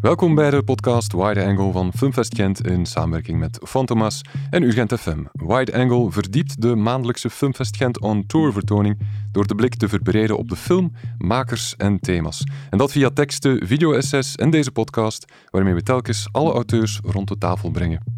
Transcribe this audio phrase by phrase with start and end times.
[0.00, 4.94] Welkom bij de podcast Wide Angle van Filmfest Gent in samenwerking met Fantomas en Urgent
[4.94, 5.24] FM.
[5.32, 8.98] Wide Angle verdiept de maandelijkse Filmfest Gent on Tour vertoning
[9.32, 12.44] door de blik te verbreden op de film, makers en thema's.
[12.70, 17.38] En dat via teksten, video-essays en deze podcast, waarmee we telkens alle auteurs rond de
[17.38, 18.15] tafel brengen.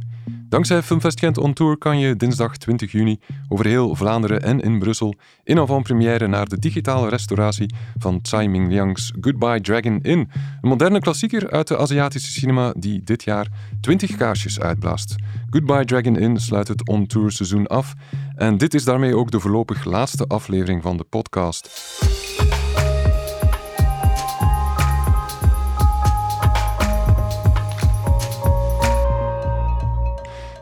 [0.49, 5.14] Dankzij Filmfest On Tour kan je dinsdag 20 juni over heel Vlaanderen en in Brussel
[5.45, 11.00] in avant-première naar de digitale restauratie van Tsai Ming Liang's Goodbye Dragon In, een moderne
[11.00, 13.49] klassieker uit de Aziatische cinema die dit jaar
[13.81, 15.14] 20 kaarsjes uitblaast.
[15.50, 17.94] Goodbye Dragon In sluit het On Tour seizoen af
[18.36, 21.71] en dit is daarmee ook de voorlopig laatste aflevering van de podcast.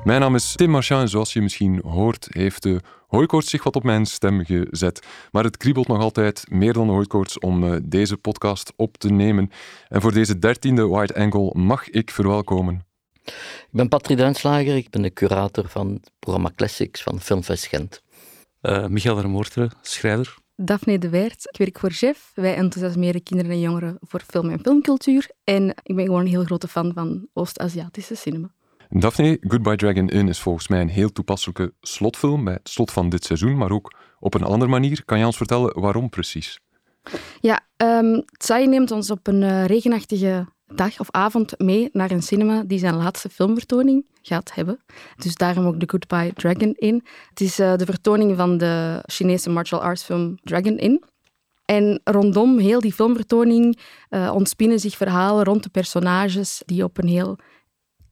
[0.06, 3.76] Mijn naam is Tim Marchand en zoals je misschien hoort, heeft de hooikoorts zich wat
[3.76, 5.06] op mijn stem gezet.
[5.30, 9.08] Maar het kriebelt nog altijd meer dan de hooikoorts om eh, deze podcast op te
[9.08, 9.50] nemen.
[9.88, 12.86] En voor deze dertiende Wide Angle mag ik verwelkomen.
[13.24, 18.02] Ik ben Patrick Duinslager, ik ben de curator van het programma Classics van Filmfest Gent.
[18.62, 20.36] Uh, Michael Vermoorteren, schrijver.
[20.56, 21.48] Daphne de Weert.
[21.50, 22.32] Ik werk voor Jeff.
[22.34, 25.30] Wij enthousiasmeren kinderen en jongeren voor film en filmcultuur.
[25.44, 28.55] En ik ben gewoon een heel grote fan van Oost-Aziatische cinema.
[28.88, 33.08] Daphne, Goodbye Dragon In is volgens mij een heel toepasselijke slotfilm bij het slot van
[33.08, 35.04] dit seizoen, maar ook op een andere manier.
[35.04, 36.60] Kan je ons vertellen waarom precies?
[37.40, 42.22] Ja, um, Tsai neemt ons op een uh, regenachtige dag of avond mee naar een
[42.22, 44.78] cinema die zijn laatste filmvertoning gaat hebben.
[45.16, 47.04] Dus daarom ook de Goodbye Dragon In.
[47.28, 51.02] Het is uh, de vertoning van de Chinese martial arts film Dragon In.
[51.64, 53.78] En rondom heel die filmvertoning
[54.10, 57.38] uh, ontspinnen zich verhalen rond de personages die op een heel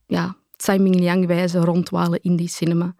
[0.07, 2.95] ja, Tsai Ming-liang wijze rondwalen in die cinema.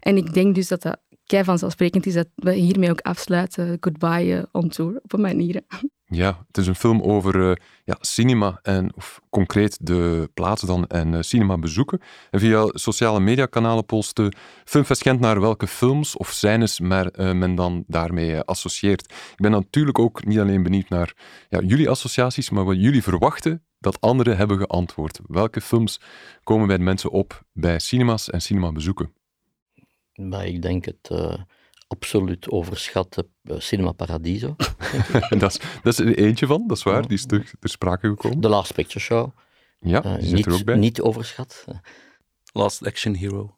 [0.00, 4.24] En ik denk dus dat dat kei vanzelfsprekend is dat we hiermee ook afsluiten Goodbye
[4.24, 5.60] uh, on Tour op een manier.
[6.08, 7.52] Ja, het is een film over uh,
[7.84, 12.00] ja, cinema en of concreet de plaats dan en uh, cinema bezoeken.
[12.30, 14.32] En via sociale mediakanalen polste
[14.64, 19.12] Filmfest Gent naar welke films of scènes maar, men dan daarmee associeert.
[19.12, 21.14] Ik ben natuurlijk ook niet alleen benieuwd naar
[21.48, 25.20] ja, jullie associaties, maar wat jullie verwachten dat anderen hebben geantwoord.
[25.26, 26.00] Welke films
[26.42, 29.12] komen bij de mensen op bij cinemas en cinemabezoeken?
[30.14, 31.34] Maar ik denk het uh,
[31.88, 34.56] absoluut overschatte uh, Cinema Paradiso.
[35.38, 38.08] dat, is, dat is er eentje van, dat is waar, die is terug ter sprake
[38.08, 38.40] gekomen.
[38.40, 39.30] The Last Picture Show.
[39.80, 40.76] Ja, die uh, zit niet, er ook bij.
[40.76, 41.64] Niet overschat.
[42.52, 43.56] Last Action Hero.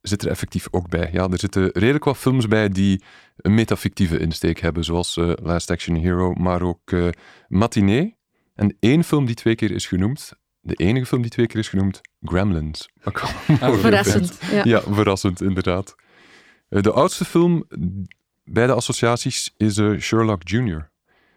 [0.00, 1.08] Zit er effectief ook bij.
[1.12, 3.02] Ja, er zitten redelijk wat films bij die
[3.36, 6.92] een metafictieve insteek hebben, zoals Last Action Hero, maar ook
[7.48, 8.16] Matinee,
[8.56, 11.68] en één film die twee keer is genoemd, de enige film die twee keer is
[11.68, 12.88] genoemd, Gremlins.
[13.02, 14.38] Ah, verrassend.
[14.50, 14.64] Ja.
[14.64, 14.80] ja.
[14.80, 15.94] verrassend, inderdaad.
[16.68, 17.66] Eh, de oudste film
[18.44, 20.94] bij de associaties is uh, Sherlock Jr.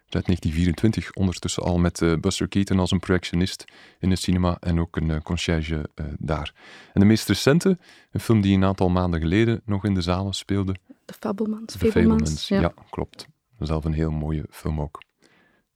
[0.09, 3.66] Uit 1924, ondertussen al met uh, Buster Keaton als een projectionist
[4.00, 6.53] in het cinema en ook een uh, conciërge daar.
[6.94, 7.78] En de meest recente,
[8.12, 10.75] een film die een aantal maanden geleden nog in de zalen speelde.
[11.06, 11.72] The Fablemans.
[11.72, 12.62] The Fablemans, ja.
[12.62, 13.28] ja, klopt.
[13.59, 15.01] Zelf een heel mooie film ook.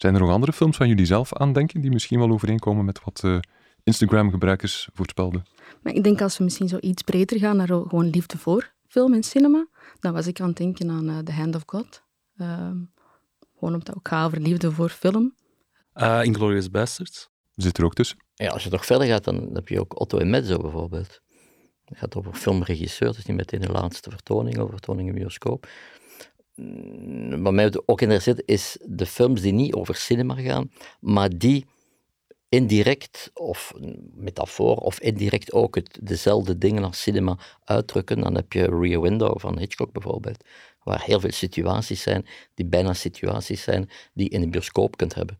[0.04, 3.04] Zijn er nog andere films waar jullie zelf aan denken die misschien wel overeenkomen met
[3.04, 3.40] wat uh,
[3.84, 5.44] Instagram-gebruikers voorspelden?
[5.82, 9.14] Maar ik denk als we misschien zo iets breder gaan naar gewoon liefde voor film
[9.14, 9.68] en cinema,
[10.00, 12.04] dan was ik aan het denken aan uh, The Hand of God.
[12.36, 12.48] Uh,
[13.54, 15.36] gewoon omdat gaat over liefde voor film.
[15.96, 17.30] Uh, Inglourious Basterds.
[17.56, 18.18] Zit er ook tussen?
[18.34, 21.22] Ja, als je nog verder gaat, dan heb je ook Otto en Mezzo bijvoorbeeld.
[21.86, 25.68] Het gaat over filmregisseur, is niet meteen de laatste vertoning of vertoning in bioscoop.
[26.56, 31.66] Mm, wat mij ook interesseert, is de films die niet over cinema gaan, maar die
[32.50, 33.74] indirect of
[34.14, 38.22] metafoor of indirect ook het, dezelfde dingen als cinema uitdrukken.
[38.22, 40.44] Dan heb je Rear Window van Hitchcock bijvoorbeeld,
[40.84, 45.16] waar heel veel situaties zijn die bijna situaties zijn die je in een bioscoop kunt
[45.16, 45.40] hebben.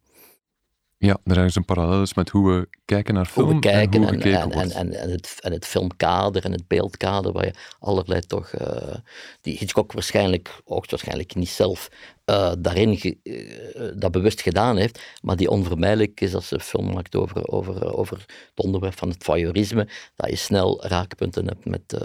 [1.04, 4.22] Ja, er is een parallel met hoe we kijken naar film hoe we kijken en,
[4.22, 8.54] en, en, en, en, het, en het filmkader en het beeldkader, waar je allerlei toch,
[8.62, 8.96] uh,
[9.42, 11.90] die Hitchcock waarschijnlijk, ook waarschijnlijk niet zelf
[12.26, 16.94] uh, daarin ge, uh, dat bewust gedaan heeft, maar die onvermijdelijk is als ze film
[16.94, 21.98] maakt over, over, over het onderwerp van het voyeurisme, dat je snel raakpunten hebt met,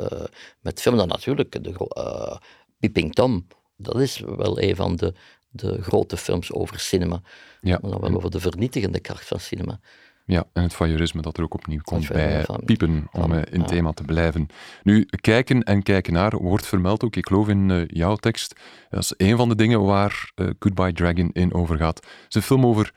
[0.61, 0.97] met film.
[0.97, 2.41] Dan natuurlijk, de,
[2.79, 3.47] Peeping Tom,
[3.77, 5.15] dat is wel een van de
[5.51, 7.21] de grote films over cinema.
[7.61, 7.79] Ja.
[7.83, 9.81] Maar dan wel over de vernietigende kracht van cinema.
[10.29, 13.61] Ja, en het voyeurisme dat er ook opnieuw komt bij van, piepen, om van, in
[13.61, 13.67] ja.
[13.67, 14.47] thema te blijven.
[14.83, 18.61] Nu, kijken en kijken naar wordt vermeld ook, ik geloof in uh, jouw tekst,
[18.91, 21.97] dat is een van de dingen waar uh, Goodbye Dragon in over gaat.
[21.97, 22.93] Het is een film over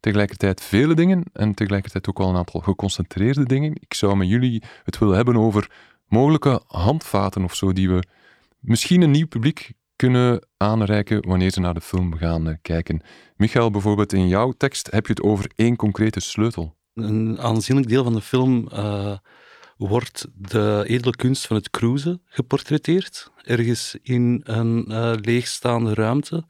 [0.00, 3.72] tegelijkertijd vele dingen en tegelijkertijd ook wel een aantal geconcentreerde dingen.
[3.80, 5.70] Ik zou met jullie het willen hebben over
[6.06, 8.02] mogelijke handvaten of zo die we
[8.58, 13.02] misschien een nieuw publiek kunnen aanreiken wanneer ze naar de film gaan eh, kijken.
[13.36, 16.76] Michael, bijvoorbeeld in jouw tekst heb je het over één concrete sleutel.
[16.94, 19.16] Een aanzienlijk deel van de film uh,
[19.76, 23.30] wordt de edele kunst van het cruisen geportretteerd.
[23.42, 26.44] Ergens in een uh, leegstaande ruimte.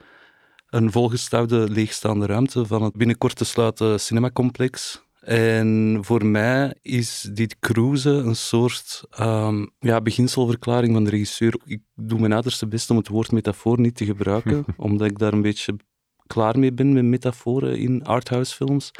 [0.67, 5.04] Een volgestouwde leegstaande ruimte van het binnenkort te sluiten cinemacomplex.
[5.25, 11.61] En voor mij is dit cruisen een soort um, ja, beginselverklaring van de regisseur.
[11.65, 15.33] Ik doe mijn uiterste best om het woord metafoor niet te gebruiken, omdat ik daar
[15.33, 15.77] een beetje
[16.27, 18.91] klaar mee ben met metaforen in arthouse films.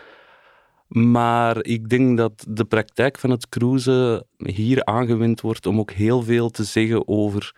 [0.89, 6.23] Maar ik denk dat de praktijk van het cruisen hier aangewend wordt om ook heel
[6.23, 7.57] veel te zeggen over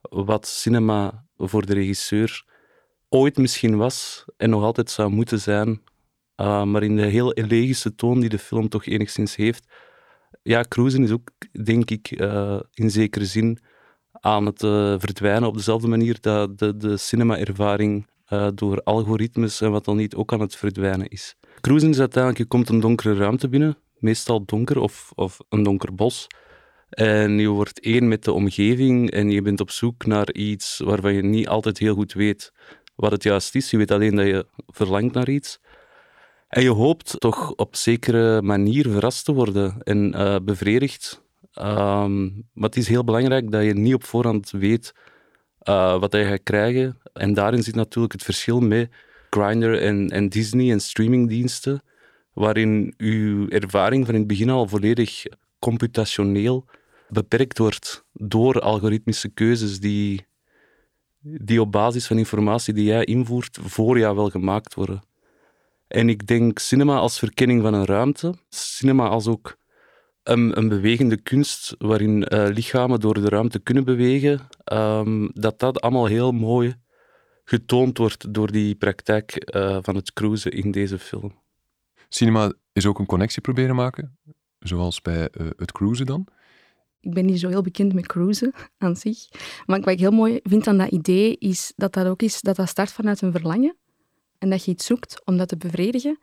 [0.00, 2.44] wat cinema voor de regisseur
[3.08, 5.80] ooit misschien was en nog altijd zou moeten zijn,
[6.36, 9.66] uh, maar in de heel elegische toon die de film toch enigszins heeft.
[10.42, 11.30] Ja, cruisen is ook,
[11.64, 13.58] denk ik, uh, in zekere zin
[14.12, 18.12] aan het uh, verdwijnen op dezelfde manier dat de, de cinema-ervaring
[18.54, 21.36] door algoritmes en wat dan niet ook aan het verdwijnen is.
[21.60, 25.94] Cruisen is uiteindelijk, je komt een donkere ruimte binnen, meestal donker of, of een donker
[25.94, 26.26] bos.
[26.88, 31.14] En je wordt één met de omgeving en je bent op zoek naar iets waarvan
[31.14, 32.52] je niet altijd heel goed weet
[32.94, 33.70] wat het juist is.
[33.70, 35.60] Je weet alleen dat je verlangt naar iets.
[36.54, 41.22] En je hoopt toch op zekere manier verrast te worden en uh, bevredigd.
[41.58, 44.94] Um, maar het is heel belangrijk dat je niet op voorhand weet
[45.68, 46.98] uh, wat je gaat krijgen.
[47.12, 48.90] En daarin zit natuurlijk het verschil met
[49.30, 51.82] Grindr en, en Disney en streamingdiensten,
[52.32, 55.22] waarin uw ervaring van in het begin al volledig
[55.58, 56.64] computationeel
[57.08, 60.26] beperkt wordt door algoritmische keuzes die,
[61.20, 65.02] die op basis van informatie die jij invoert voor jou wel gemaakt worden.
[65.94, 69.56] En ik denk cinema als verkenning van een ruimte, cinema als ook
[70.22, 74.40] een, een bewegende kunst waarin uh, lichamen door de ruimte kunnen bewegen,
[74.72, 76.74] um, dat dat allemaal heel mooi
[77.44, 81.42] getoond wordt door die praktijk uh, van het cruisen in deze film.
[82.08, 84.18] Cinema is ook een connectie proberen maken,
[84.58, 86.26] zoals bij uh, het cruisen dan?
[87.00, 89.18] Ik ben niet zo heel bekend met cruisen aan zich.
[89.66, 92.56] Maar wat ik heel mooi vind aan dat idee, is dat dat ook is dat
[92.56, 93.76] dat start vanuit een verlangen.
[94.44, 96.18] En dat je iets zoekt om dat te bevredigen.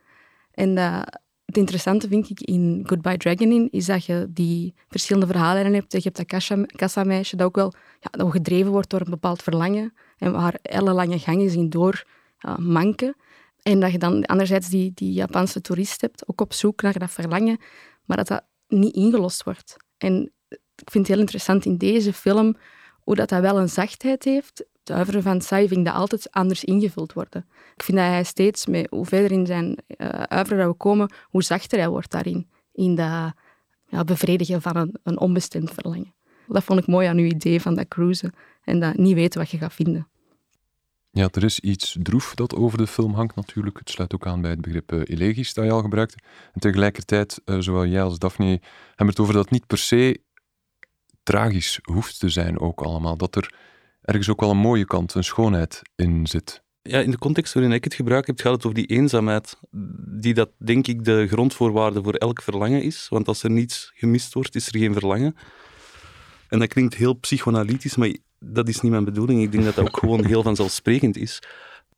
[0.51, 5.73] En dat, het interessante vind ik in Goodbye Dragon is dat je die verschillende verhalen
[5.73, 5.91] hebt.
[5.91, 9.93] Je hebt dat kassameisje dat ook wel ja, dat gedreven wordt door een bepaald verlangen
[10.17, 12.05] en waar ellenlange gangen zien door
[12.57, 13.15] manken.
[13.61, 17.11] En dat je dan anderzijds die, die Japanse toerist hebt, ook op zoek naar dat
[17.11, 17.57] verlangen,
[18.05, 19.75] maar dat dat niet ingelost wordt.
[19.97, 20.31] En
[20.75, 22.55] ik vind het heel interessant in deze film
[23.03, 24.65] hoe dat, dat wel een zachtheid heeft.
[24.83, 27.45] De uiveren van Sai vind dat altijd anders ingevuld worden.
[27.75, 31.79] Ik vind dat hij steeds, hoe verder in zijn uh, uiveren we komen, hoe zachter
[31.79, 32.49] hij wordt daarin.
[32.73, 33.33] In dat
[33.87, 36.13] ja, bevredigen van een, een onbestemd verlangen.
[36.47, 38.33] Dat vond ik mooi aan uw idee van dat cruisen.
[38.63, 40.07] En dat niet weten wat je gaat vinden.
[41.11, 43.79] Ja, er is iets droef dat over de film hangt natuurlijk.
[43.79, 46.17] Het sluit ook aan bij het begrip uh, elegisch dat je al gebruikte.
[46.53, 50.21] En tegelijkertijd, uh, zowel jij als Daphne hebben het over dat niet per se
[51.23, 53.17] tragisch hoeft te zijn ook allemaal.
[53.17, 53.53] Dat er
[54.01, 56.63] ergens ook wel een mooie kant, een schoonheid in zit.
[56.81, 59.57] Ja, in de context waarin ik het gebruik heb, gaat het over die eenzaamheid,
[60.19, 63.07] die dat denk ik de grondvoorwaarde voor elk verlangen is.
[63.09, 65.35] Want als er niets gemist wordt, is er geen verlangen.
[66.47, 69.41] En dat klinkt heel psychoanalytisch, maar dat is niet mijn bedoeling.
[69.41, 71.39] Ik denk dat dat ook gewoon heel vanzelfsprekend is.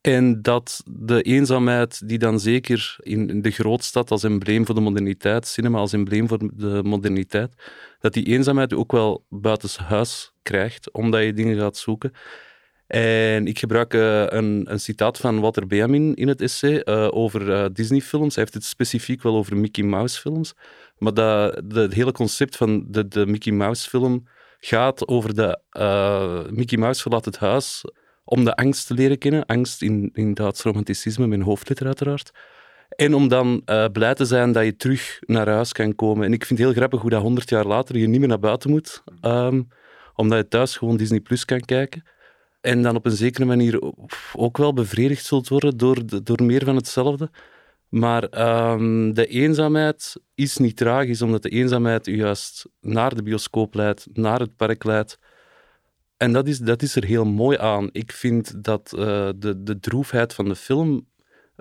[0.02, 5.48] En dat de eenzaamheid, die dan zeker in de grootstad als embleem voor de moderniteit,
[5.48, 7.54] cinema als embleem voor de moderniteit,
[8.04, 12.12] dat die eenzaamheid ook wel buitenshuis krijgt, omdat je dingen gaat zoeken.
[12.88, 17.50] En ik gebruik uh, een, een, citaat van Walter Benjamin in het essay uh, over
[17.50, 18.36] uh, Disney-films.
[18.36, 20.54] Hij heeft het specifiek wel over Mickey Mouse-films.
[20.98, 24.28] Maar dat, de, het hele concept van de, de Mickey Mouse-film
[24.60, 25.60] gaat over de
[26.52, 27.83] Mickey Mouse verlaat het huis
[28.24, 29.45] om de angst te leren kennen.
[29.45, 32.31] Angst in, in romanticisme, mijn hoofdletter uiteraard.
[32.95, 36.26] En om dan uh, blij te zijn dat je terug naar huis kan komen.
[36.26, 38.40] En ik vind het heel grappig hoe dat honderd jaar later je niet meer naar
[38.40, 39.04] buiten moet.
[39.21, 39.68] Um,
[40.16, 42.04] omdat je thuis gewoon Disney Plus kan kijken.
[42.62, 43.81] En dan op een zekere manier
[44.35, 47.30] ook wel bevredigd zult worden door, door meer van hetzelfde.
[47.90, 48.23] Maar
[48.71, 54.07] um, de eenzaamheid is niet tragisch, omdat de eenzaamheid u juist naar de bioscoop leidt,
[54.14, 55.19] naar het park leidt.
[56.18, 57.90] En dat is, dat is er heel mooi aan.
[57.92, 61.07] Ik vind dat uh, de, de droefheid van de film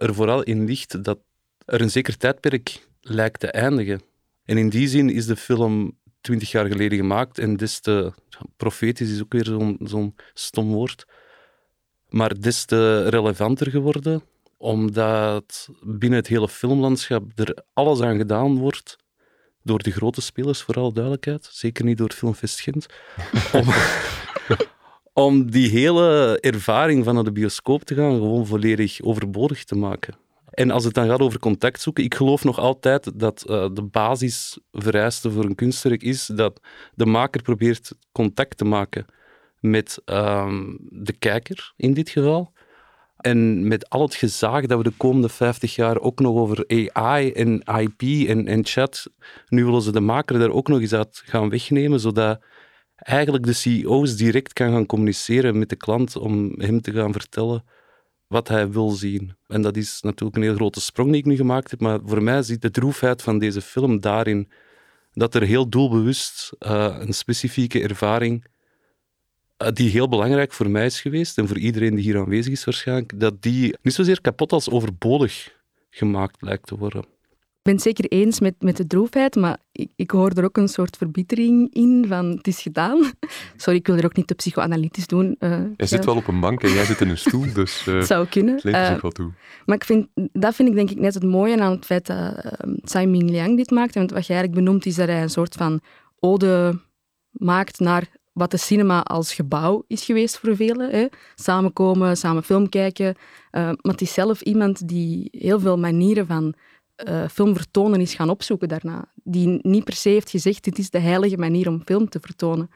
[0.02, 1.18] er vooral in ligt dat
[1.64, 4.02] er een zeker tijdperk lijkt te eindigen.
[4.44, 8.12] En in die zin is de film twintig jaar geleden gemaakt en des te
[8.56, 11.04] profetisch is ook weer zo'n zo'n stom woord,
[12.08, 14.22] maar des te relevanter geworden,
[14.56, 18.96] omdat binnen het hele filmlandschap er alles aan gedaan wordt
[19.62, 22.86] door de grote spelers, vooral duidelijkheid, zeker niet door Filmfest Gent,
[23.52, 23.66] om,
[25.12, 30.14] om die hele ervaring van naar de bioscoop te gaan gewoon volledig overbodig te maken.
[30.50, 33.82] En als het dan gaat over contact zoeken, ik geloof nog altijd dat uh, de
[33.82, 36.60] basisvereiste voor een kunstwerk is dat
[36.94, 39.06] de maker probeert contact te maken
[39.60, 42.52] met uh, de kijker in dit geval.
[43.16, 47.32] En met al het gezaag dat we de komende 50 jaar ook nog over AI
[47.32, 49.06] en IP en, en chat,
[49.48, 52.40] nu willen ze de maker daar ook nog eens uit gaan wegnemen, zodat
[52.96, 57.64] eigenlijk de CEO's direct kan gaan communiceren met de klant om hem te gaan vertellen
[58.26, 59.36] wat hij wil zien.
[59.46, 62.22] En dat is natuurlijk een heel grote sprong die ik nu gemaakt heb, maar voor
[62.22, 64.48] mij zit de droefheid van deze film daarin
[65.12, 68.44] dat er heel doelbewust uh, een specifieke ervaring
[69.56, 72.64] eh, die heel belangrijk voor mij is geweest en voor iedereen die hier aanwezig is
[72.64, 75.56] waarschijnlijk, dat die niet zozeer kapot als overbodig
[75.90, 77.04] gemaakt lijkt te worden.
[77.62, 80.56] Ik ben het zeker eens met, met de droefheid, maar ik, ik hoor er ook
[80.56, 82.98] een soort verbittering in van het is gedaan.
[83.56, 85.36] Sorry, ik wil er ook niet te psychoanalytisch doen.
[85.38, 87.94] Uh, jij zit wel op een bank en jij zit in een stoel, dus uh,
[87.94, 88.54] het zou kunnen.
[88.54, 89.30] Het uh, zich wel toe.
[89.66, 92.16] Maar ik vind, dat vind ik denk ik net het mooie aan het feit dat
[92.16, 93.94] uh, Tsai Ming Liang dit maakt.
[93.94, 95.80] Want wat jij eigenlijk benoemt is dat hij een soort van
[96.18, 96.80] ode
[97.30, 100.90] maakt naar wat de cinema als gebouw is geweest voor velen.
[100.90, 101.06] Hè.
[101.34, 103.16] Samenkomen, samen film kijken.
[103.50, 106.54] Maar het is zelf iemand die heel veel manieren van
[107.08, 109.12] uh, film vertonen is gaan opzoeken daarna.
[109.24, 112.70] Die niet per se heeft gezegd, dit is de heilige manier om film te vertonen.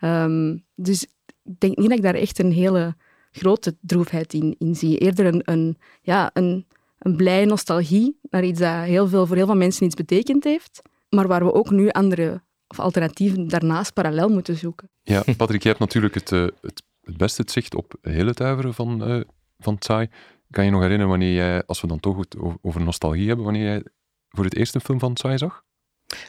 [0.00, 1.02] Um, dus
[1.42, 2.94] ik denk niet dat ik daar echt een hele
[3.30, 4.98] grote droefheid in, in zie.
[4.98, 6.66] Eerder een, een, ja, een,
[6.98, 10.82] een blije nostalgie naar iets dat heel veel, voor heel veel mensen iets betekend heeft,
[11.08, 14.90] maar waar we ook nu andere of alternatieven daarnaast parallel moeten zoeken.
[15.02, 18.40] Ja, Patrick, je hebt natuurlijk het, uh, het, het beste zicht op heel het
[18.74, 19.20] van, uh,
[19.58, 20.08] van Tsai.
[20.52, 22.24] Kan je nog herinneren wanneer jij, als we dan toch
[22.62, 23.82] over nostalgie hebben, wanneer jij
[24.28, 25.64] voor het eerste film van Tsai zag?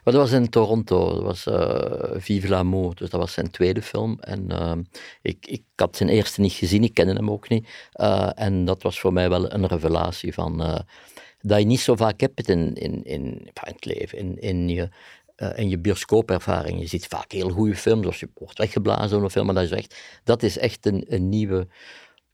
[0.03, 4.20] Dat was in Toronto, dat was uh, Vive l'amour, dus dat was zijn tweede film.
[4.20, 4.74] En uh,
[5.22, 7.89] ik, ik had zijn eerste niet gezien, ik kende hem ook niet.
[8.01, 10.84] Uh, en dat was voor mij wel een revelatie van
[11.39, 14.89] dat je niet zo vaak hebt in, in, in, in het leven, in, in je
[15.56, 16.80] in je bioscoopervaring.
[16.80, 19.63] Je ziet vaak heel goede films, of je wordt weggeblazen door een film, maar dat
[19.63, 21.68] is echt, dat is echt een, een nieuwe,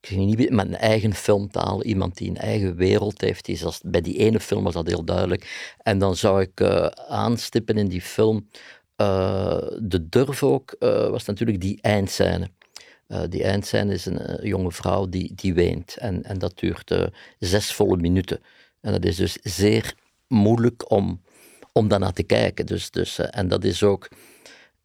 [0.01, 3.47] ik niet, met een eigen filmtaal, iemand die een eigen wereld heeft.
[3.47, 5.73] Is bij die ene film was dat heel duidelijk.
[5.77, 8.47] En dan zou ik uh, aanstippen in die film,
[8.97, 10.75] uh, de durf ook,
[11.09, 12.49] was natuurlijk die eindscène.
[13.29, 15.97] die eindscène is een jonge vrouw die, die weent.
[15.97, 18.39] En, en dat duurt zes volle minuten.
[18.81, 19.93] En dat is dus zeer
[20.27, 21.21] moeilijk om
[21.79, 22.65] om daarnaar te kijken.
[22.65, 24.09] Dus, dus, en dat is ook,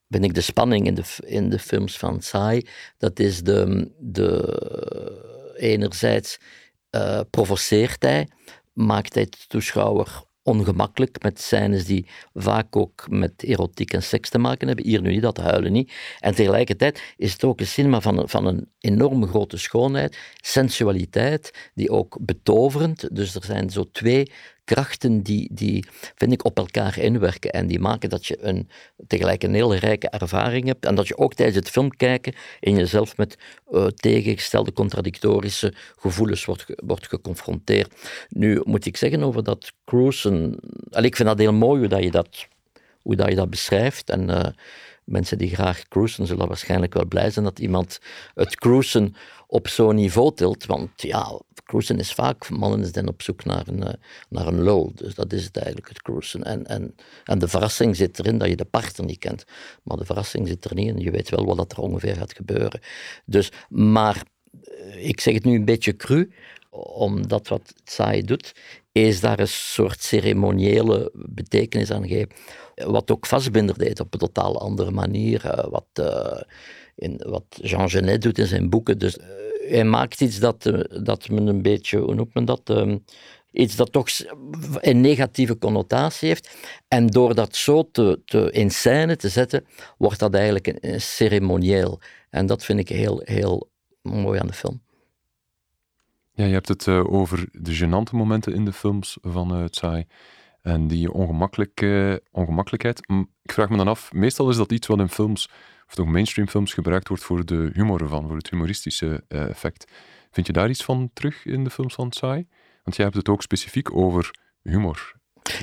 [0.09, 2.67] vind ik, de spanning in de, in de films van Tsai.
[2.99, 6.39] Dat is de, de enerzijds
[6.91, 8.29] uh, provoceert hij,
[8.73, 14.39] maakt hij de toeschouwer ongemakkelijk met scènes die vaak ook met erotiek en seks te
[14.39, 14.85] maken hebben.
[14.87, 15.93] Hier nu niet, dat huilen niet.
[16.21, 21.71] En tegelijkertijd is het ook een cinema van een, van een enorme grote schoonheid, sensualiteit,
[21.75, 23.15] die ook betoverend.
[23.17, 24.33] Dus er zijn zo twee
[24.65, 28.69] krachten die, die, vind ik, op elkaar inwerken en die maken dat je een,
[29.07, 32.75] tegelijk een hele rijke ervaring hebt en dat je ook tijdens het film kijken in
[32.75, 33.39] jezelf met
[33.71, 37.95] uh, tegengestelde, contradictorische gevoelens wordt, wordt geconfronteerd.
[38.29, 40.59] Nu moet ik zeggen over dat cruisen,
[40.91, 42.47] ik vind dat heel mooi hoe dat je dat,
[43.03, 44.47] hoe dat, je dat beschrijft en uh,
[45.05, 47.99] mensen die graag cruisen zullen waarschijnlijk wel blij zijn dat iemand
[48.35, 49.15] het cruisen
[49.47, 50.67] op zo'n niveau tilt.
[50.67, 53.95] Want ja, cruisen is vaak, mannen zijn op zoek naar een, eh,
[54.29, 54.93] naar een lol.
[54.95, 56.45] Dus dat is het eigenlijk, het cruisen.
[56.45, 56.95] En, en,
[57.25, 59.45] en de verrassing zit erin dat je de partner niet kent.
[59.83, 60.99] Maar de verrassing zit er niet in.
[60.99, 62.81] Je weet wel wat er ongeveer gaat gebeuren.
[63.25, 64.23] Dus, maar
[64.63, 66.31] eh, ik zeg het nu een beetje cru,
[66.71, 68.53] omdat wat Saai doet,
[69.03, 72.29] is daar een soort ceremoniële betekenis aan gegeven.
[72.75, 75.45] Wat ook Vastbinder deed op een totaal andere manier.
[75.45, 76.41] Eh, wat, uh,
[76.97, 78.99] in, wat Jean Genet doet in zijn boeken.
[78.99, 79.25] Dus uh,
[79.71, 80.63] hij maakt iets dat,
[81.03, 82.61] dat men een beetje, hoe noemt men dat?
[82.65, 82.99] Ehm,
[83.53, 84.09] iets dat toch
[84.81, 86.51] een negatieve connotatie heeft.
[86.89, 89.67] En door dat zo te, te in scène te zetten,
[89.99, 92.01] wordt dat eigenlijk een, een ceremonieel.
[92.31, 93.71] En dat vind ik heel, heel
[94.03, 94.83] mooi aan de film.
[96.37, 100.05] Ja, je hebt het uh, over de gênante momenten in de films van uh, Tsai.
[100.63, 103.01] En die ongemakkelijk, uh, ongemakkelijkheid.
[103.43, 105.49] Ik vraag me dan af, meestal is dat iets wat in films,
[105.87, 109.91] of toch mainstream films, gebruikt wordt voor de humor ervan, voor het humoristische effect.
[110.31, 112.47] Vind je daar iets van terug in de films van Tsai?
[112.83, 114.31] Want jij hebt het ook specifiek over
[114.63, 115.15] humor.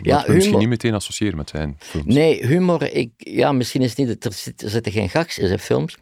[0.02, 2.14] Ja, dat we misschien niet meteen associëren met zijn films.
[2.14, 5.48] Nee, humor, ik, ja, misschien is het niet, er, zit, er zitten geen gaks in
[5.48, 5.98] zijn films,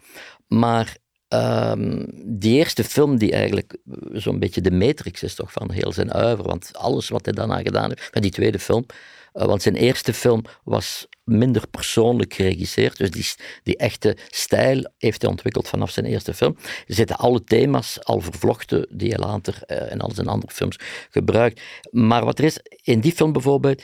[0.48, 0.98] maar
[1.33, 3.77] Um, die eerste film die eigenlijk
[4.13, 7.62] zo'n beetje de matrix is toch van heel zijn uiver, want alles wat hij daarna
[7.62, 8.86] gedaan heeft, met die tweede film,
[9.33, 12.98] uh, want zijn eerste film was minder persoonlijk geregisseerd.
[12.98, 13.25] Dus die,
[13.63, 16.55] die echte stijl heeft hij ontwikkeld vanaf zijn eerste film.
[16.88, 20.79] Er zitten alle thema's al vervlochten die hij later uh, in al zijn andere films
[21.09, 21.62] gebruikt.
[21.91, 23.81] Maar wat er is in die film bijvoorbeeld,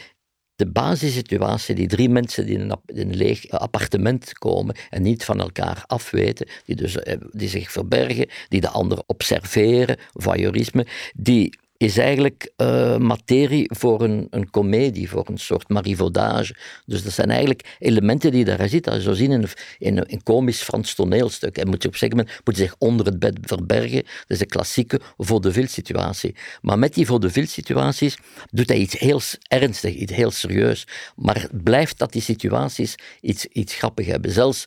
[0.56, 5.84] de basissituatie, die drie mensen die in een, leeg appartement komen en niet van elkaar
[5.88, 12.52] afweten, die, dus, eh, die zich verbergen, die de ander observeren, voyeurisme, die is eigenlijk
[12.58, 16.56] uh, materie voor een, een komedie, voor een soort marivaudage.
[16.86, 18.88] Dus dat zijn eigenlijk elementen die daar ziet.
[18.88, 21.58] Als je zo zien in, een komisch Frans toneelstuk.
[21.58, 24.04] En moet je op een moment moet je zich onder het bed verbergen.
[24.04, 26.36] Dat is een klassieke vaudeville situatie.
[26.62, 28.18] Maar met die vaudeville situaties
[28.52, 30.88] doet hij iets heel ernstig, iets heel serieus.
[31.16, 34.32] Maar blijft dat die situaties iets, iets grappig hebben.
[34.32, 34.66] Zelfs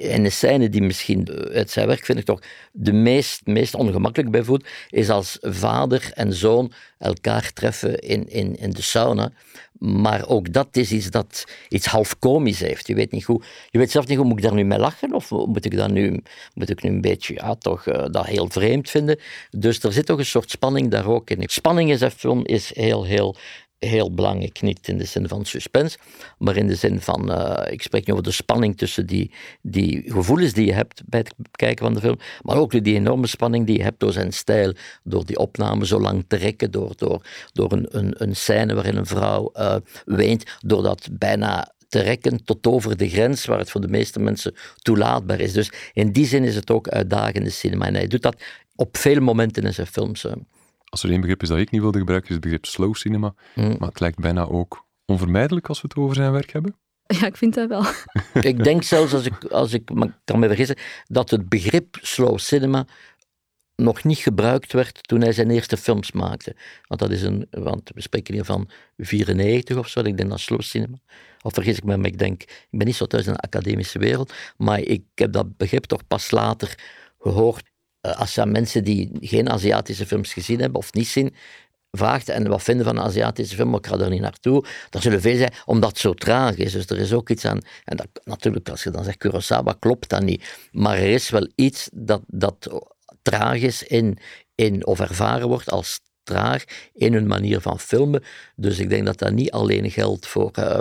[0.00, 2.40] en de scène die misschien uit zijn werk vind ik toch
[2.72, 8.70] de meest, meest ongemakkelijk bijvoorbeeld, is als vader en zoon elkaar treffen in, in, in
[8.70, 9.32] de sauna.
[9.78, 12.86] Maar ook dat is iets dat iets half komisch heeft.
[12.86, 15.12] Je weet, niet hoe, je weet zelf niet hoe moet ik daar nu mee lachen
[15.12, 16.22] of moet ik, dat nu,
[16.54, 19.18] moet ik nu een beetje ja, toch, uh, dat heel vreemd vinden.
[19.50, 21.42] Dus er zit toch een soort spanning daar ook in.
[21.46, 23.36] Spanning in zijn film is heel, heel
[23.86, 25.98] heel belangrijk, niet in de zin van suspense,
[26.38, 30.02] maar in de zin van, uh, ik spreek nu over de spanning tussen die, die
[30.06, 33.66] gevoelens die je hebt bij het kijken van de film, maar ook die enorme spanning
[33.66, 34.72] die je hebt door zijn stijl,
[35.02, 38.96] door die opname zo lang te rekken, door, door, door een, een, een scène waarin
[38.96, 43.70] een vrouw uh, weent, door dat bijna te rekken tot over de grens waar het
[43.70, 45.52] voor de meeste mensen toelaatbaar is.
[45.52, 47.86] Dus in die zin is het ook uitdagende cinema.
[47.86, 48.42] En hij doet dat
[48.76, 50.26] op veel momenten in zijn films.
[50.92, 53.34] Als er één begrip is dat ik niet wilde gebruiken, is het begrip slow cinema.
[53.54, 53.76] Mm.
[53.78, 56.74] Maar het lijkt bijna ook onvermijdelijk als we het over zijn werk hebben.
[57.20, 57.84] Ja, ik vind dat wel.
[58.52, 62.38] ik denk zelfs, als ik, als ik me kan me vergissen, dat het begrip slow
[62.38, 62.86] cinema
[63.76, 66.56] nog niet gebruikt werd toen hij zijn eerste films maakte.
[66.88, 70.40] Want dat is een, want we spreken hier van 94 of zo, ik denk dat
[70.40, 70.98] slow cinema.
[71.42, 73.98] Of vergis ik me, maar ik denk, ik ben niet zo thuis in de academische
[73.98, 76.78] wereld, maar ik heb dat begrip toch pas later
[77.18, 77.71] gehoord eh,
[78.02, 81.34] als je aan mensen die geen Aziatische films gezien hebben of niet zien,
[81.90, 85.20] vraagt en wat vinden van een Aziatische film, ik ga er niet naartoe, dan zullen
[85.20, 86.72] veel zijn, omdat het zo traag is.
[86.72, 90.08] Dus er is ook iets aan, en dat, natuurlijk als je dan zegt Kurosawa, klopt
[90.08, 90.68] dat niet.
[90.72, 92.82] Maar er is wel iets dat, dat
[93.22, 94.18] traag is in,
[94.54, 98.22] in, of ervaren wordt als traag in hun manier van filmen.
[98.56, 100.78] Dus ik denk dat dat niet alleen geldt voor uh,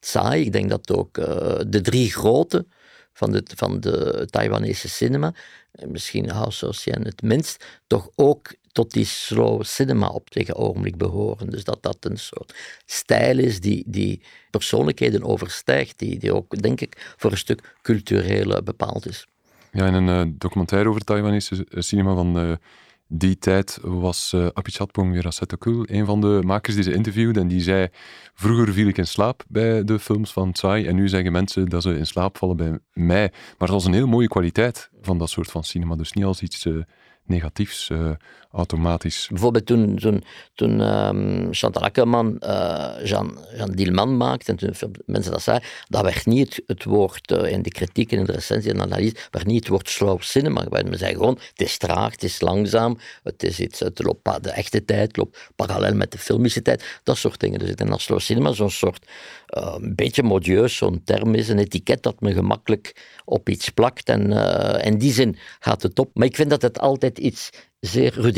[0.00, 1.26] Tsai, ik denk dat ook uh,
[1.66, 2.66] de drie grote
[3.20, 5.32] van de, van de Taiwanese cinema,
[5.86, 11.50] misschien Hao Xian het minst, toch ook tot die slow cinema op tegen ogenblik behoren.
[11.50, 12.54] Dus dat dat een soort
[12.86, 18.62] stijl is die, die persoonlijkheden overstijgt, die, die ook, denk ik, voor een stuk cultureel
[18.62, 19.26] bepaald is.
[19.72, 22.58] Ja, in een uh, documentaire over Taiwanese cinema van
[23.12, 27.60] die tijd was uh, Apichatpong Virasetokul een van de makers die ze interviewde en die
[27.60, 27.88] zei
[28.34, 31.82] vroeger viel ik in slaap bij de films van Tsai en nu zeggen mensen dat
[31.82, 33.32] ze in slaap vallen bij mij.
[33.58, 36.42] Maar dat is een heel mooie kwaliteit van dat soort van cinema, dus niet als
[36.42, 36.82] iets uh,
[37.30, 38.10] negatiefs uh,
[38.52, 39.26] automatisch.
[39.30, 45.32] Bijvoorbeeld toen, toen, toen um, Chantal Akkerman uh, Jean, Jean Dielman maakte en toen mensen
[45.32, 48.70] dat zeiden, dat werd niet het, woord uh, in de kritiek en in de recensie
[48.70, 50.64] en de analyse, werd niet het woord slow cinema.
[50.70, 54.50] Men zei gewoon, het is traag, het is langzaam, het is iets, het loopt, de
[54.50, 57.58] echte tijd loopt parallel met de filmische tijd, dat soort dingen.
[57.58, 59.06] Dus ik denk slow cinema zo'n soort,
[59.46, 64.32] een beetje modieus, zo'n term is, een etiket dat men gemakkelijk op iets plakt en
[64.82, 66.10] in die zin gaat het op.
[66.14, 68.32] Maar ik vind dat het altijd iets zeer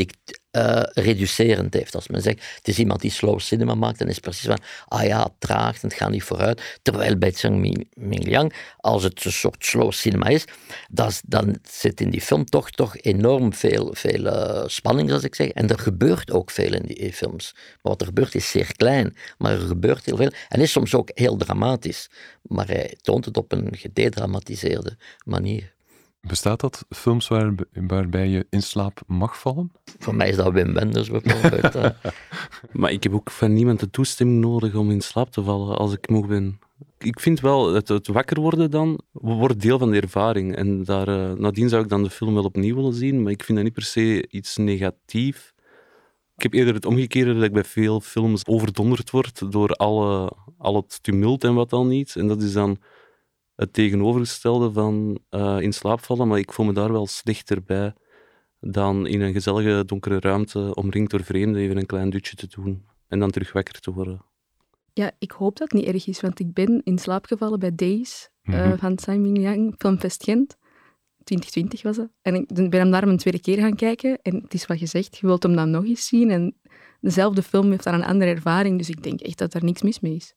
[0.51, 1.95] uh, reducerend heeft.
[1.95, 5.03] Als men zegt, het is iemand die slow cinema maakt, dan is precies van, ah
[5.03, 6.79] ja, traag, het gaat niet vooruit.
[6.81, 10.45] Terwijl bij Zhang Mingliang, als het een soort slow cinema is,
[11.25, 15.47] dan zit in die film toch, toch enorm veel, veel uh, spanning, zoals ik zeg.
[15.47, 17.51] En er gebeurt ook veel in die films.
[17.53, 20.31] Maar wat er gebeurt is zeer klein, maar er gebeurt heel veel.
[20.49, 22.09] En is soms ook heel dramatisch.
[22.41, 25.72] Maar hij toont het op een gededramatiseerde manier.
[26.27, 29.71] Bestaat dat, films waar, waarbij je in slaap mag vallen?
[29.99, 31.75] Voor mij is dat Wim Wenders bijvoorbeeld.
[31.75, 31.89] Eh.
[32.71, 35.93] maar ik heb ook van niemand de toestemming nodig om in slaap te vallen als
[35.93, 36.59] ik moe ben.
[36.97, 40.55] Ik vind wel, het, het wakker worden dan, wordt deel van de ervaring.
[40.55, 43.43] En daar, uh, nadien zou ik dan de film wel opnieuw willen zien, maar ik
[43.43, 45.53] vind dat niet per se iets negatief.
[46.35, 50.75] Ik heb eerder het omgekeerde dat ik bij veel films overdonderd word door alle, al
[50.75, 52.15] het tumult en wat dan niet.
[52.15, 52.77] En dat is dan
[53.55, 57.93] het tegenovergestelde van uh, in slaap vallen, maar ik voel me daar wel slechter bij
[58.59, 62.85] dan in een gezellige donkere ruimte omringd door vreemden even een klein dutje te doen
[63.07, 64.21] en dan terug wakker te worden.
[64.93, 67.75] Ja, ik hoop dat het niet erg is, want ik ben in slaap gevallen bij
[67.75, 68.71] Days mm -hmm.
[68.71, 70.57] uh, van Tsai Ming-liang, Filmfest Gent.
[71.23, 72.09] 2020 was het.
[72.21, 74.19] En ik ben hem daarom een tweede keer gaan kijken.
[74.21, 76.29] En het is wat gezegd, je wilt hem dan nog eens zien.
[76.29, 76.55] En
[77.01, 78.77] dezelfde film heeft dan een andere ervaring.
[78.77, 80.35] Dus ik denk echt dat er niks mis mee is.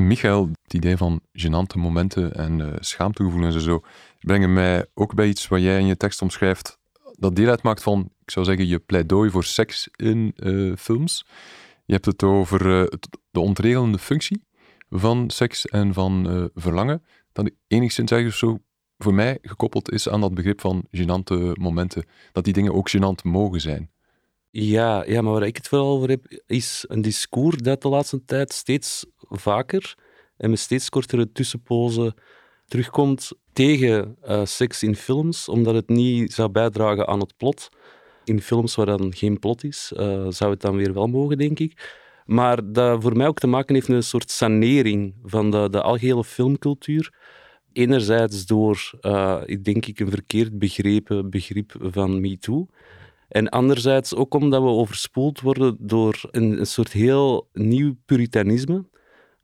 [0.00, 3.80] Michael, het idee van gênante momenten en uh, schaamtegevoelens en zo,
[4.18, 6.78] brengen mij ook bij iets wat jij in je tekst omschrijft,
[7.18, 11.26] dat deel uitmaakt van, ik zou zeggen, je pleidooi voor seks in uh, films.
[11.84, 12.86] Je hebt het over uh,
[13.30, 14.44] de ontregelende functie
[14.90, 17.02] van seks en van verlangen,
[17.32, 18.58] dat enigszins ergens zo
[18.98, 22.04] voor mij gekoppeld is aan dat begrip van gênante momenten.
[22.32, 23.91] Dat die dingen ook gênant mogen zijn.
[24.54, 28.24] Ja, ja, maar waar ik het vooral over heb, is een discours dat de laatste
[28.24, 29.94] tijd steeds vaker
[30.36, 32.14] en met steeds kortere tussenpozen
[32.66, 37.68] terugkomt tegen uh, seks in films, omdat het niet zou bijdragen aan het plot.
[38.24, 41.58] In films waar dan geen plot is, uh, zou het dan weer wel mogen, denk
[41.58, 42.00] ik.
[42.26, 45.82] Maar dat voor mij ook te maken heeft met een soort sanering van de, de
[45.82, 47.14] algehele filmcultuur.
[47.72, 52.66] Enerzijds door, uh, denk ik, een verkeerd begrepen begrip van MeToo.
[53.32, 58.84] En anderzijds ook omdat we overspoeld worden door een, een soort heel nieuw puritanisme,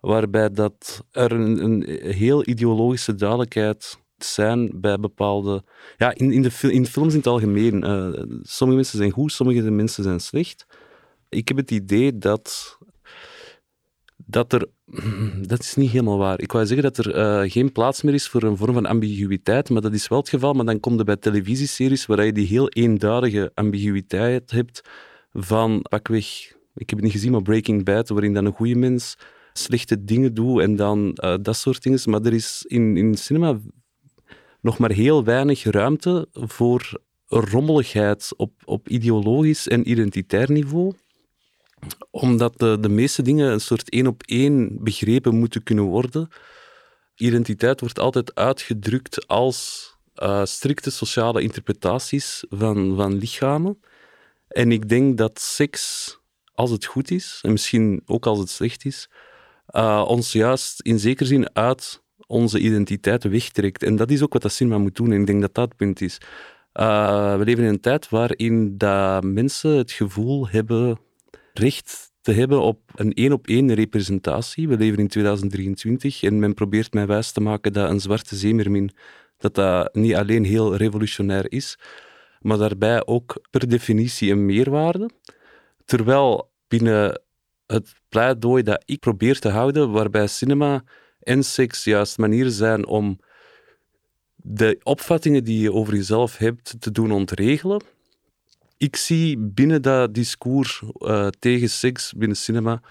[0.01, 5.64] waarbij dat er een, een heel ideologische duidelijkheid zijn bij bepaalde...
[5.96, 7.85] Ja, in, in, de, in films in het algemeen.
[7.85, 10.66] Uh, sommige mensen zijn goed, sommige mensen zijn slecht.
[11.29, 12.79] Ik heb het idee dat
[14.16, 14.68] dat er.
[15.46, 16.40] Dat is niet helemaal waar.
[16.40, 19.70] Ik wou zeggen dat er uh, geen plaats meer is voor een vorm van ambiguïteit,
[19.70, 20.53] maar dat is wel het geval.
[20.53, 24.81] Maar dan komt er bij televisieseries waar je die heel eenduidige ambiguïteit hebt
[25.33, 26.57] van pakweg.
[26.74, 29.16] Ik heb het niet gezien, maar Breaking Bad, waarin dan een goede mens
[29.53, 32.01] slechte dingen doet en dan uh, dat soort dingen.
[32.05, 33.59] Maar er is in, in cinema
[34.61, 40.94] nog maar heel weinig ruimte voor rommeligheid op, op ideologisch en identitair niveau
[42.11, 46.29] omdat de, de meeste dingen een soort één op één begrepen moeten kunnen worden.
[47.14, 49.88] Identiteit wordt altijd uitgedrukt als
[50.23, 53.81] uh, strikte sociale interpretaties van, van lichamen.
[54.49, 56.17] En ik denk dat seks,
[56.55, 59.11] als het goed is, en misschien ook als het slecht is,
[59.71, 63.83] uh, ons juist in zekere zin uit onze identiteit wegtrekt.
[63.83, 65.12] En dat is ook wat dat cinema moet doen.
[65.12, 66.19] En ik denk dat dat het punt is.
[66.75, 70.99] Uh, we leven in een tijd waarin dat mensen het gevoel hebben
[71.59, 74.68] recht te hebben op een één-op-één representatie.
[74.68, 78.90] We leven in 2023 en men probeert mij wijs te maken dat een zwarte zeemermin
[79.37, 81.79] dat dat niet alleen heel revolutionair is,
[82.40, 85.11] maar daarbij ook per definitie een meerwaarde.
[85.85, 87.21] Terwijl binnen
[87.66, 90.85] het pleidooi dat ik probeer te houden, waarbij cinema
[91.21, 93.18] en seks juist manieren zijn om
[94.35, 97.83] de opvattingen die je over jezelf hebt te doen ontregelen,
[98.79, 102.83] ik zie binnen dat discours uh, tegen seks binnen cinema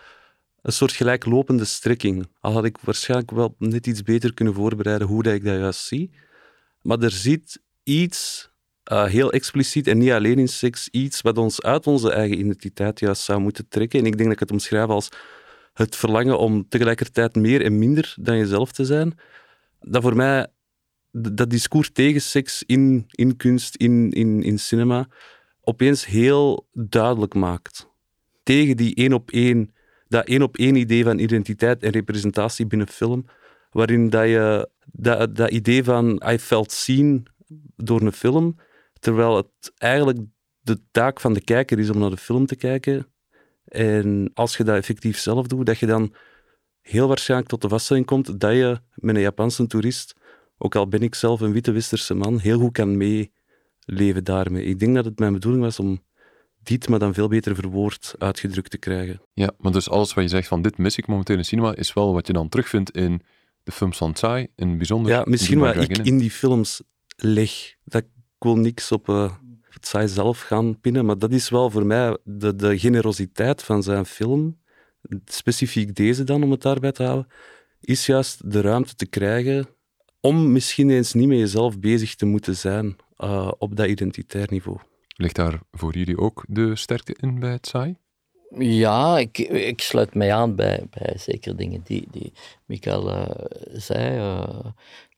[0.61, 2.27] een soort gelijklopende strekking.
[2.39, 5.85] Al had ik waarschijnlijk wel net iets beter kunnen voorbereiden hoe dat ik dat juist
[5.85, 6.11] zie.
[6.81, 8.49] Maar er zit iets
[8.91, 12.99] uh, heel expliciet en niet alleen in seks, iets wat ons uit onze eigen identiteit
[12.99, 13.99] juist zou moeten trekken.
[13.99, 15.09] En ik denk dat ik het omschrijf als
[15.73, 19.19] het verlangen om tegelijkertijd meer en minder dan jezelf te zijn.
[19.79, 20.47] Dat voor mij,
[21.11, 25.07] dat discours tegen seks in, in kunst, in, in, in cinema,
[25.67, 27.89] opeens heel duidelijk maakt.
[28.43, 29.73] Tegen die één op één,
[30.07, 33.25] dat één op één idee van identiteit en representatie binnen film,
[33.71, 37.27] waarin dat je dat, dat idee van I felt seen
[37.75, 38.55] door een film,
[38.99, 40.19] terwijl het eigenlijk
[40.59, 43.07] de taak van de kijker is om naar de film te kijken.
[43.65, 46.13] En als je dat effectief zelf doet, dat je dan
[46.81, 50.15] heel waarschijnlijk tot de vaststelling komt dat je met een Japanse toerist,
[50.57, 53.35] ook al ben ik zelf een witte westerse man, heel goed kan mee
[53.87, 54.63] leven daarmee.
[54.63, 55.99] Ik denk dat het mijn bedoeling was om
[56.63, 59.21] dit, maar dan veel beter verwoord uitgedrukt te krijgen.
[59.33, 61.93] Ja, maar dus alles wat je zegt van dit mis ik momenteel in cinema, is
[61.93, 63.21] wel wat je dan terugvindt in
[63.63, 65.11] de films van Tsai, in bijzonder...
[65.11, 66.81] Ja, misschien wat ik in die films
[67.15, 67.75] leg.
[67.83, 69.31] Dat ik wil niks op uh,
[69.79, 74.05] Tsai zelf gaan pinnen, maar dat is wel voor mij de, de generositeit van zijn
[74.05, 74.59] film,
[75.25, 77.27] specifiek deze dan, om het daarbij te houden,
[77.79, 79.67] is juist de ruimte te krijgen
[80.19, 84.79] om misschien eens niet met jezelf bezig te moeten zijn uh, op dat identitair niveau.
[85.15, 87.95] Ligt daar voor jullie ook de sterkte in bij het saai?
[88.57, 92.33] Ja, ik, ik sluit mij aan bij, bij zeker dingen die, die
[92.65, 93.25] Michael uh,
[93.73, 94.17] zei.
[94.17, 94.65] Uh,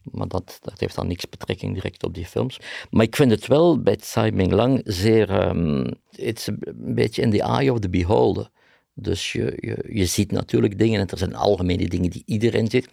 [0.03, 2.59] maar dat, dat heeft dan niks betrekking direct op die films.
[2.89, 5.47] Maar ik vind het wel bij Tsai Ming Lang zeer...
[5.47, 8.49] Um, een beetje in the eye of the beholder.
[8.93, 12.89] Dus je, je, je ziet natuurlijk dingen, en er zijn algemene dingen die iedereen ziet.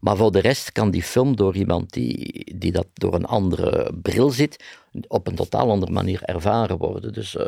[0.00, 3.92] Maar voor de rest kan die film door iemand die, die dat door een andere
[4.02, 4.64] bril ziet,
[5.08, 7.12] op een totaal andere manier ervaren worden.
[7.12, 7.46] Dus uh,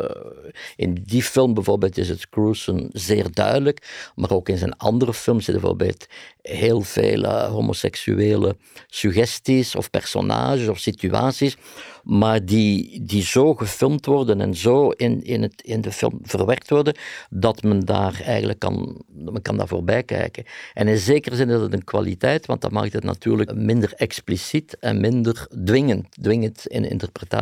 [0.77, 5.45] in die film bijvoorbeeld is het Cruisen zeer duidelijk, maar ook in zijn andere films
[5.45, 6.07] zitten bijvoorbeeld
[6.43, 8.57] heel veel uh, homoseksuele
[8.87, 11.57] suggesties of personages of situaties,
[12.05, 16.71] maar die, die zo gefilmd worden en zo in, in, het, in de film verwerkt
[16.71, 16.97] worden,
[17.31, 20.45] dat men daar eigenlijk kan, men kan daar voorbij kijken.
[20.75, 24.77] En in zekere zin is dat een kwaliteit, want dat maakt het natuurlijk minder expliciet
[24.79, 27.38] en minder dwingend, dwingend in interpretatie.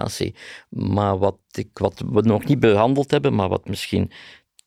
[0.69, 4.11] Maar wat, ik, wat we nog niet behandeld hebben, maar wat misschien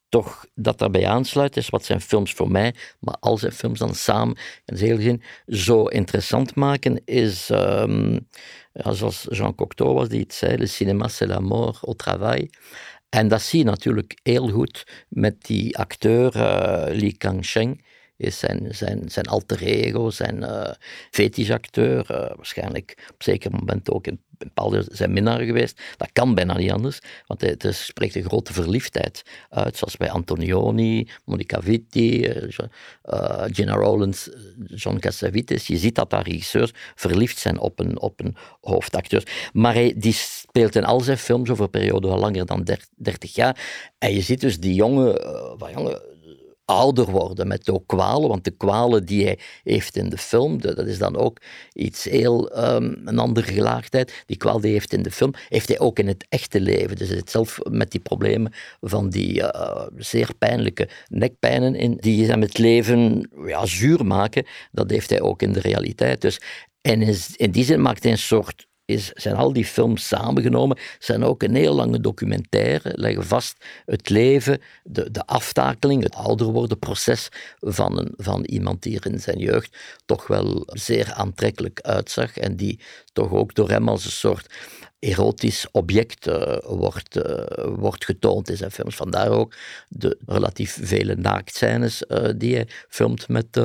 [0.10, 3.96] toch dat daarbij aansluit, is wat zijn films voor mij, maar al zijn films dan
[3.96, 8.28] samen in de hele zin zo interessant maken, is um,
[8.74, 12.50] zoals Jean Cocteau was die het zei, le cinéma c'est la mort au travail.
[13.10, 17.86] En dat zie je natuurlijk heel goed met die acteur uh, Li Kangsheng,
[18.20, 20.72] is zijn, zijn, zijn alter ego, zijn uh,
[21.12, 25.82] fetischacteur, uh, waarschijnlijk op een zeker moment ook in bepaalde zijn minnaar geweest.
[25.98, 30.10] Dat kan bijna niet anders, want het, het spreekt een grote verliefdheid uit, zoals bij
[30.10, 34.30] Antonioni, Monica Vitti, uh, Gina Rowlands,
[34.66, 35.68] John Cassavetes.
[35.68, 39.50] Je ziet dat daar regisseurs verliefd zijn op een, op een hoofdacteur.
[39.54, 43.88] Maar hij, die speelt in al zijn films over een periode langer dan 30 jaar.
[43.98, 45.22] En je ziet dus die jonge,
[45.62, 46.18] uh, jonge
[46.70, 50.88] ouder worden met ook kwalen, want de kwalen die hij heeft in de film, dat
[50.88, 51.38] is dan ook
[51.74, 54.24] iets heel, um, een andere gelaagdheid.
[54.26, 56.96] Die kwaal die hij heeft in de film, heeft hij ook in het echte leven.
[56.96, 62.26] Dus hij zit zelf met die problemen van die uh, zeer pijnlijke nekpijnen in, die
[62.26, 66.22] hem het leven ja, zuur maken, dat heeft hij ook in de realiteit.
[66.22, 66.42] Dus
[66.82, 67.02] en
[67.36, 71.44] in die zin maakt hij een soort is, zijn al die films samengenomen, zijn ook
[71.44, 77.30] een heel lange documentaire, leggen vast het leven, de, de aftakeling, het ouder worden proces
[77.60, 82.56] van, een, van iemand die er in zijn jeugd toch wel zeer aantrekkelijk uitzag en
[82.56, 82.80] die
[83.14, 84.54] toch ook door hem als een soort
[85.00, 87.44] erotisch object uh, wordt, uh,
[87.76, 88.96] wordt getoond in zijn films.
[88.96, 89.56] Vandaar ook
[89.88, 93.62] de relatief vele naaktscènes uh, die hij filmt met,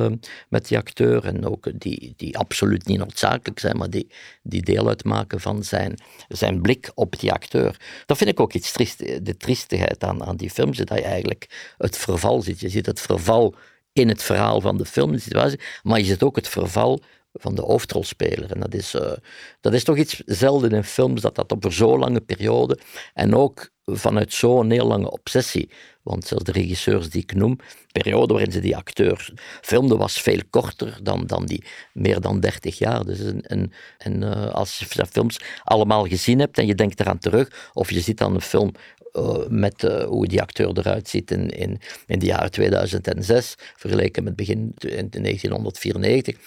[0.49, 4.11] met die acteur en ook die, die absoluut niet noodzakelijk zijn, maar die,
[4.43, 7.79] die deel uitmaken van zijn, zijn blik op die acteur.
[8.05, 9.25] Dat vind ik ook iets triest.
[9.25, 12.59] De triestigheid aan, aan die films is dat je eigenlijk het verval ziet.
[12.59, 13.55] Je ziet het verval
[13.93, 17.01] in het verhaal van de film, de situatie, maar je ziet ook het verval
[17.37, 18.51] van de hoofdrolspeler.
[18.51, 19.11] En dat is, uh,
[19.61, 22.77] dat is toch iets zelden in films, dat dat op zo'n lange periode
[23.13, 25.69] en ook vanuit zo'n heel lange obsessie.
[26.03, 30.21] Want zelfs de regisseurs die ik noem, de periode waarin ze die acteur filmden, was
[30.21, 33.05] veel korter dan, dan die meer dan 30 jaar.
[33.05, 37.69] Dus en, en, uh, als je films allemaal gezien hebt en je denkt eraan terug,
[37.73, 38.71] of je ziet dan een film
[39.49, 44.35] met uh, hoe die acteur eruit ziet in, in, in de jaren 2006, vergeleken met
[44.35, 46.37] begin in 1994.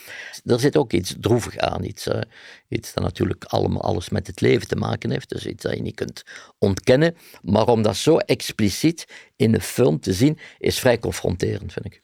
[0.44, 2.20] Er zit ook iets droevig aan, iets, uh,
[2.68, 5.82] iets dat natuurlijk allemaal alles met het leven te maken heeft, dus iets dat je
[5.82, 6.22] niet kunt
[6.58, 7.16] ontkennen.
[7.42, 12.02] Maar om dat zo expliciet in de film te zien, is vrij confronterend, vind ik.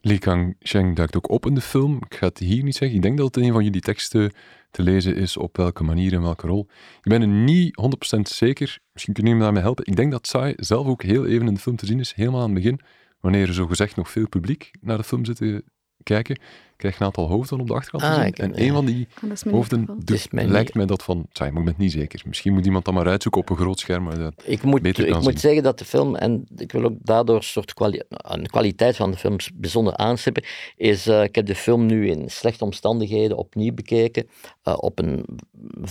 [0.00, 1.96] Li Kang-sheng duikt ook op in de film.
[2.08, 2.96] Ik ga het hier niet zeggen.
[2.96, 4.32] Ik denk dat het een van jullie teksten
[4.74, 6.66] te lezen is op welke manier en welke rol.
[7.02, 7.80] Ik ben er niet
[8.16, 8.78] 100% zeker.
[8.92, 9.86] Misschien kunnen jullie me daarmee helpen.
[9.86, 12.40] Ik denk dat Sai zelf ook heel even in de film te zien is, helemaal
[12.40, 12.80] aan het begin,
[13.20, 15.64] wanneer er zogezegd nog veel publiek naar de film zit te
[16.02, 16.38] kijken
[16.84, 19.98] krijg een aantal hoofden op de achterkant ah, En een van die ah, hoofden
[20.30, 21.26] lijkt mij dat van...
[21.32, 22.22] Tja, ik ben niet zeker.
[22.26, 24.02] Misschien moet iemand dat maar uitzoeken op een groot scherm.
[24.04, 27.36] Maar dat ik moet, ik moet zeggen dat de film, en ik wil ook daardoor
[27.36, 30.44] een soort kwali een kwaliteit van de films bijzonder aanstippen,
[30.76, 34.28] is, uh, ik heb de film nu in slechte omstandigheden opnieuw bekeken,
[34.64, 35.24] uh, op een,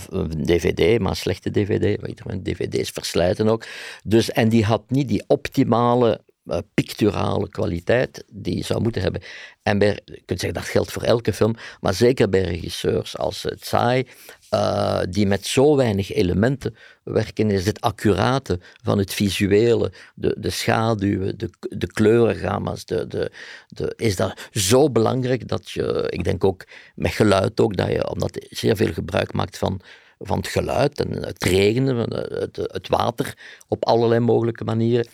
[0.08, 3.66] een, dvd, maar een slechte dvd, weet je, dvd's verslijten ook.
[4.04, 9.22] Dus, en die had niet die optimale uh, picturale kwaliteit die zou moeten hebben.
[9.62, 14.06] En je kunt zeggen dat geldt voor elke film, maar zeker bij regisseurs als Tsai,
[14.54, 20.50] uh, die met zo weinig elementen werken, is het accurate van het visuele, de, de
[20.50, 23.32] schaduwen, de, de kleurengamma's, de, de,
[23.68, 28.10] de, is dat zo belangrijk dat je, ik denk ook met geluid ook, dat je,
[28.10, 29.80] omdat je zeer veel gebruik maakt van
[30.18, 35.08] van het geluid en het regenen, het, het, water op allerlei mogelijke manieren.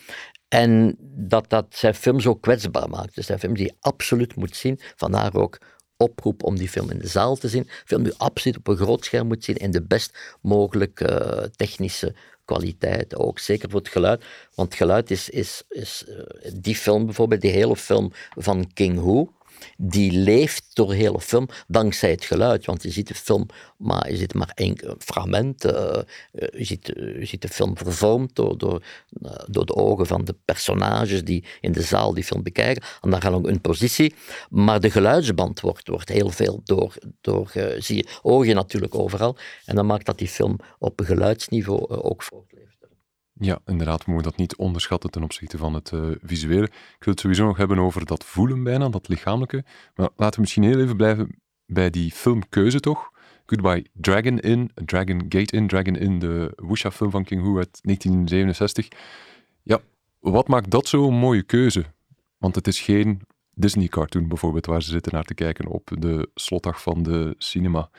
[0.53, 3.15] En dat dat zijn film zo kwetsbaar maakt.
[3.15, 4.79] Dus zijn film die je absoluut moet zien.
[4.95, 5.57] Vandaar ook
[5.97, 7.67] oproep om die film in de zaal te zien.
[7.85, 11.43] Film die je absoluut op een groot scherm moet zien in de best mogelijke uh,
[11.55, 13.15] technische kwaliteit.
[13.15, 14.25] Ook zeker voor het geluid.
[14.55, 19.25] Want geluid is, is, is uh, die film bijvoorbeeld, die hele film van King Hu.
[19.77, 22.65] Die leeft door de hele film dankzij het geluid.
[22.65, 23.45] Want je ziet de film,
[23.77, 25.65] maar je ziet maar één fragment.
[25.65, 25.71] Uh,
[26.31, 28.83] je, ziet, je ziet de film vervormd door, door,
[29.47, 32.83] door de ogen van de personages die in de zaal die film bekijken.
[33.01, 34.13] En dan gaan ook een positie.
[34.49, 39.37] Maar de geluidsband wordt, wordt heel veel door, door zie je, je natuurlijk overal.
[39.65, 42.60] En dan maakt dat die film op geluidsniveau ook voortleeft.
[43.43, 46.65] Ja, inderdaad, we mogen dat niet onderschatten ten opzichte van het uh, visuele.
[46.65, 49.63] Ik wil het sowieso nog hebben over dat voelen bijna, dat lichamelijke.
[49.95, 53.11] Maar laten we misschien heel even blijven bij die filmkeuze toch.
[53.45, 58.87] Goodbye Dragon In, Dragon Gate In, Dragon In, de Wuxia-film van King Hu uit 1967.
[59.63, 59.79] Ja,
[60.19, 61.85] wat maakt dat zo'n mooie keuze?
[62.37, 63.21] Want het is geen
[63.53, 67.89] Disney-cartoon bijvoorbeeld, waar ze zitten naar te kijken op de slotdag van de cinema.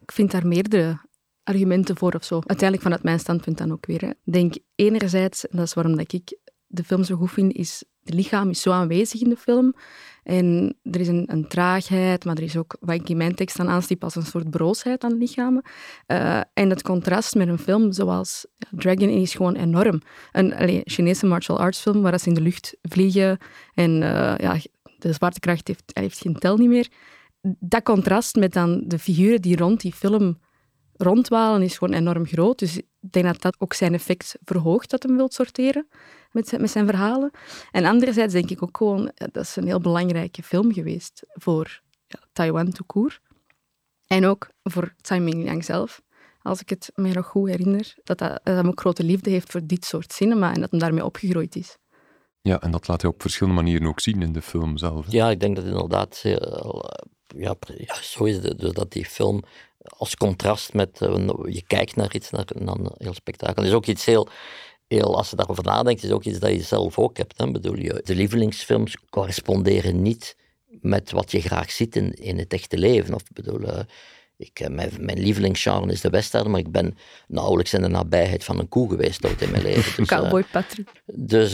[0.00, 1.00] Ik vind daar meerdere
[1.48, 2.34] argumenten voor of zo.
[2.34, 4.14] Uiteindelijk vanuit mijn standpunt dan ook weer.
[4.24, 8.16] Denk enerzijds, en dat is waarom dat ik de film zo goed vind, is het
[8.16, 9.74] lichaam is zo aanwezig in de film.
[10.22, 13.56] En er is een, een, traagheid, maar er is ook, wat ik in mijn tekst
[13.56, 15.62] dan aanstiep, als een soort broosheid aan lichamen.
[16.06, 20.00] Uh, en het contrast met een film zoals Dragon is gewoon enorm.
[20.32, 23.38] Een Chinese martial arts film waar ze in de lucht vliegen
[23.74, 24.56] en uh, ja,
[24.98, 26.88] de zwaartekracht heeft, heeft geen tel niet meer.
[27.60, 30.38] Dat contrast met dan de figuren die rond die film
[30.98, 32.58] rondwalen is gewoon enorm groot.
[32.58, 35.88] Dus ik denk dat dat ook zijn effect verhoogt dat hem wilt sorteren
[36.30, 37.30] met zijn, met zijn verhalen.
[37.70, 42.18] En anderzijds denk ik ook gewoon, dat is een heel belangrijke film geweest voor ja,
[42.32, 43.20] Taiwan tout
[44.06, 46.02] En ook voor Tsai Ming-liang zelf.
[46.42, 49.50] Als ik het me nog goed herinner, dat, dat, dat hij ook grote liefde heeft
[49.50, 51.76] voor dit soort cinema en dat hij daarmee opgegroeid is.
[52.40, 55.06] Ja, en dat laat hij op verschillende manieren ook zien in de film zelf.
[55.08, 56.20] Ja, ik denk dat inderdaad
[57.36, 58.58] ja, ja, zo is het.
[58.58, 59.42] Dus dat die film
[59.96, 63.64] als contrast met, uh, je kijkt naar iets, naar, een heel spektakel.
[63.64, 64.28] Is ook iets heel,
[64.86, 67.38] heel, als je daarover nadenkt, is ook iets dat je zelf ook hebt.
[67.38, 67.50] Hè?
[67.50, 70.36] Bedoel je, de lievelingsfilms corresponderen niet
[70.80, 73.14] met wat je graag ziet in, in het echte leven.
[73.14, 73.78] Of bedoel, uh,
[74.36, 76.96] ik, uh, mijn, mijn lievelingsgenre is de western, maar ik ben
[77.26, 79.96] nauwelijks in de nabijheid van een koe geweest ooit in mijn leven.
[79.96, 80.88] Dus, Cowboy Patrick.
[81.06, 81.52] Dus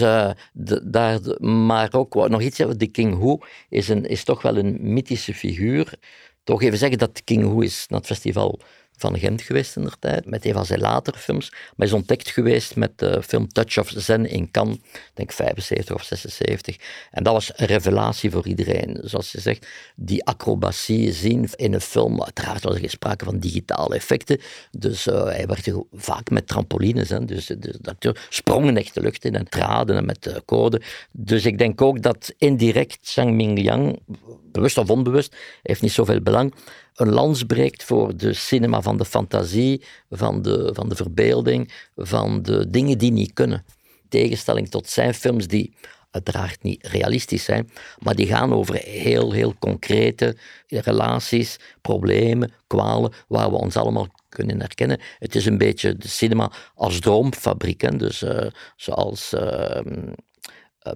[0.83, 3.37] daar, maar ook nog iets, de King Hu
[3.69, 5.99] is, een, is toch wel een mythische figuur
[6.45, 8.61] toch even zeggen dat King Hu is naar het festival
[8.97, 11.53] van Gent geweest in der tijd, met een van zijn latere films.
[11.77, 14.77] Maar is ontdekt geweest met de film Touch of Zen in Cannes,
[15.15, 16.77] denk 75 of 76.
[17.11, 19.01] En dat was een revelatie voor iedereen.
[19.03, 22.23] Zoals je zegt, die acrobatie zien in een film.
[22.23, 24.41] Uiteraard was er sprake van digitale effecten.
[24.71, 27.09] Dus uh, hij werkte vaak met trampolines.
[27.09, 27.25] Hè.
[27.25, 30.81] Dus, dus de sprongen echt de lucht in en traden en met uh, code.
[31.11, 33.99] Dus ik denk ook dat indirect Zhang Mingliang,
[34.53, 36.55] bewust of onbewust, heeft niet zoveel belang,
[36.95, 42.43] een lans breekt voor de cinema van de fantasie, van de, van de verbeelding, van
[42.43, 43.65] de dingen die niet kunnen.
[43.85, 45.75] In tegenstelling tot zijn films die
[46.11, 53.51] uiteraard niet realistisch zijn, maar die gaan over heel, heel concrete relaties, problemen, kwalen, waar
[53.51, 55.01] we ons allemaal kunnen herkennen.
[55.19, 57.99] Het is een beetje de cinema als droomfabriek.
[57.99, 59.81] Dus uh, zoals uh,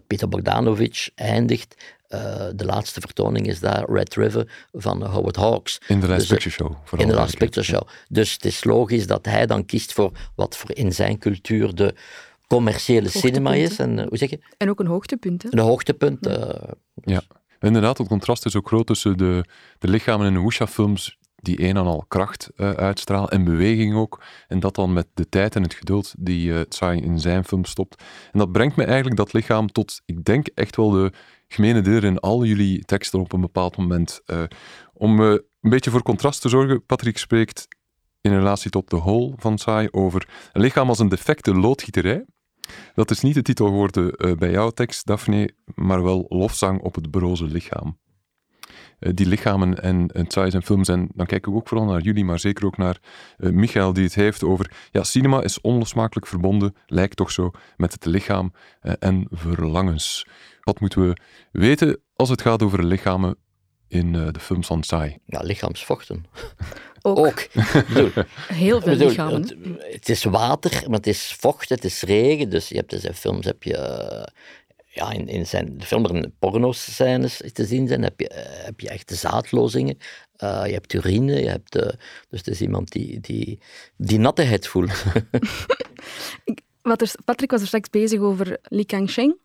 [0.06, 1.74] Peter Bogdanovich eindigt
[2.08, 5.80] uh, de laatste vertoning is daar Red River van Howard Hawks.
[5.88, 7.00] In de Last dus, Picture Show.
[7.00, 7.82] In de Last Picture Show.
[8.08, 11.94] Dus het is logisch dat hij dan kiest voor wat voor in zijn cultuur de
[12.46, 13.78] commerciële cinema is.
[13.78, 14.38] En, hoe zeg je?
[14.56, 15.42] en ook een hoogtepunt.
[15.42, 15.48] Hè?
[15.52, 16.24] Een hoogtepunt.
[16.24, 16.38] Ja.
[16.38, 17.22] Uh, ja.
[17.60, 19.44] Inderdaad, het contrast is ook groot tussen de,
[19.78, 22.92] de lichamen in de Wuxia-films die een en al kracht uh,
[23.32, 24.22] en beweging ook.
[24.48, 27.64] En dat dan met de tijd en het geduld die uh, Tsai in zijn film
[27.64, 28.02] stopt.
[28.32, 31.12] En dat brengt me eigenlijk dat lichaam tot, ik denk echt wel de
[31.48, 34.20] gemene deur in al jullie teksten op een bepaald moment.
[34.26, 34.42] Uh,
[34.92, 37.68] om een beetje voor contrast te zorgen, Patrick spreekt
[38.20, 42.24] in relatie tot de hol van Tsai over een lichaam als een defecte loodgieterij.
[42.94, 47.10] Dat is niet de titel geworden bij jouw tekst, Daphne, maar wel lofzang op het
[47.10, 47.98] broze lichaam.
[48.98, 50.88] Eh, die lichamen en, en en films.
[50.88, 52.98] En dan kijken we ook vooral naar jullie, maar zeker ook naar
[53.38, 54.72] uh, Michael, die het heeft over.
[54.90, 60.26] Ja, cinema is onlosmakelijk verbonden, lijkt toch zo, met het lichaam uh, en verlangens.
[60.60, 61.16] Wat moeten we
[61.52, 63.36] weten als het gaat over lichamen
[63.88, 65.18] in de films van Tsai?
[65.24, 66.24] Ja, lichaamsvochten.
[67.02, 67.18] Ook.
[67.18, 67.48] ook.
[68.52, 69.42] Heel veel lichamen.
[69.42, 69.56] Het,
[69.92, 72.50] het, is water, maar het is vocht, het is regen.
[72.50, 73.76] Dus je hebt dus in films heb je
[74.98, 78.88] ja, in, in zijn film er porno-scènes te zien zijn, heb je, uh, heb je
[78.88, 79.96] echte zaadlozingen.
[80.44, 81.82] Uh, je hebt urine, je hebt, uh,
[82.28, 83.60] dus het is iemand die, die,
[83.96, 85.04] die natteheid voelt.
[86.82, 89.36] Wat er, Patrick was er straks bezig over Li Kangsheng.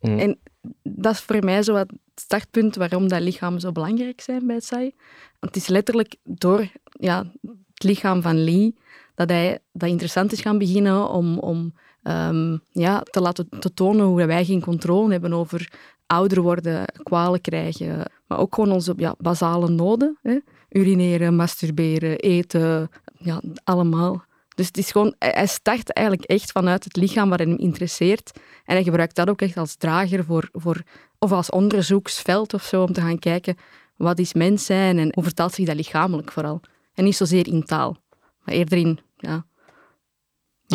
[0.00, 0.18] Mm.
[0.18, 0.38] En
[0.82, 4.94] dat is voor mij zo het startpunt waarom dat lichamen zo belangrijk zijn bij Tsai.
[5.40, 7.32] Want het is letterlijk door ja,
[7.74, 8.74] het lichaam van Li
[9.14, 14.06] dat hij dat interessant is gaan beginnen om, om um, ja, te laten te tonen
[14.06, 15.72] hoe wij geen controle hebben over
[16.06, 20.18] ouder worden, kwalen krijgen, maar ook gewoon onze ja, basale noden.
[20.22, 20.38] Hè?
[20.68, 24.24] Urineren, masturberen, eten, ja, allemaal.
[24.54, 28.30] Dus het is gewoon, hij start eigenlijk echt vanuit het lichaam waar hij hem interesseert.
[28.64, 30.82] En hij gebruikt dat ook echt als drager voor, voor,
[31.18, 33.56] of als onderzoeksveld of zo, om te gaan kijken
[33.96, 36.60] wat is mens zijn en hoe vertaalt zich dat lichamelijk vooral.
[36.94, 37.96] En niet zozeer in taal,
[38.44, 39.44] maar eerder in ja,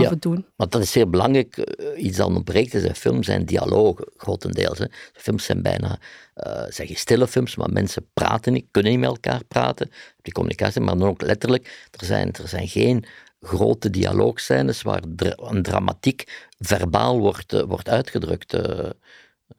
[0.03, 0.15] Ja.
[0.19, 0.45] doen.
[0.55, 1.57] Want dat is zeer belangrijk.
[1.57, 4.77] eh, Iets dat ontbreekt in zijn film zijn dialogen, grotendeels.
[4.79, 4.85] Hè.
[5.13, 5.99] Films zijn bijna,
[6.33, 9.89] eh zeg je stille films, maar mensen praten niet, kunnen niet met elkaar praten.
[10.21, 11.87] Die communicatie, maar dan ook letterlijk.
[11.99, 13.05] Er zijn, er zijn geen
[13.41, 15.01] grote dialoogscènes waar
[15.35, 18.55] een dramatiek verbaal wordt, eh, wordt uitgedrukt.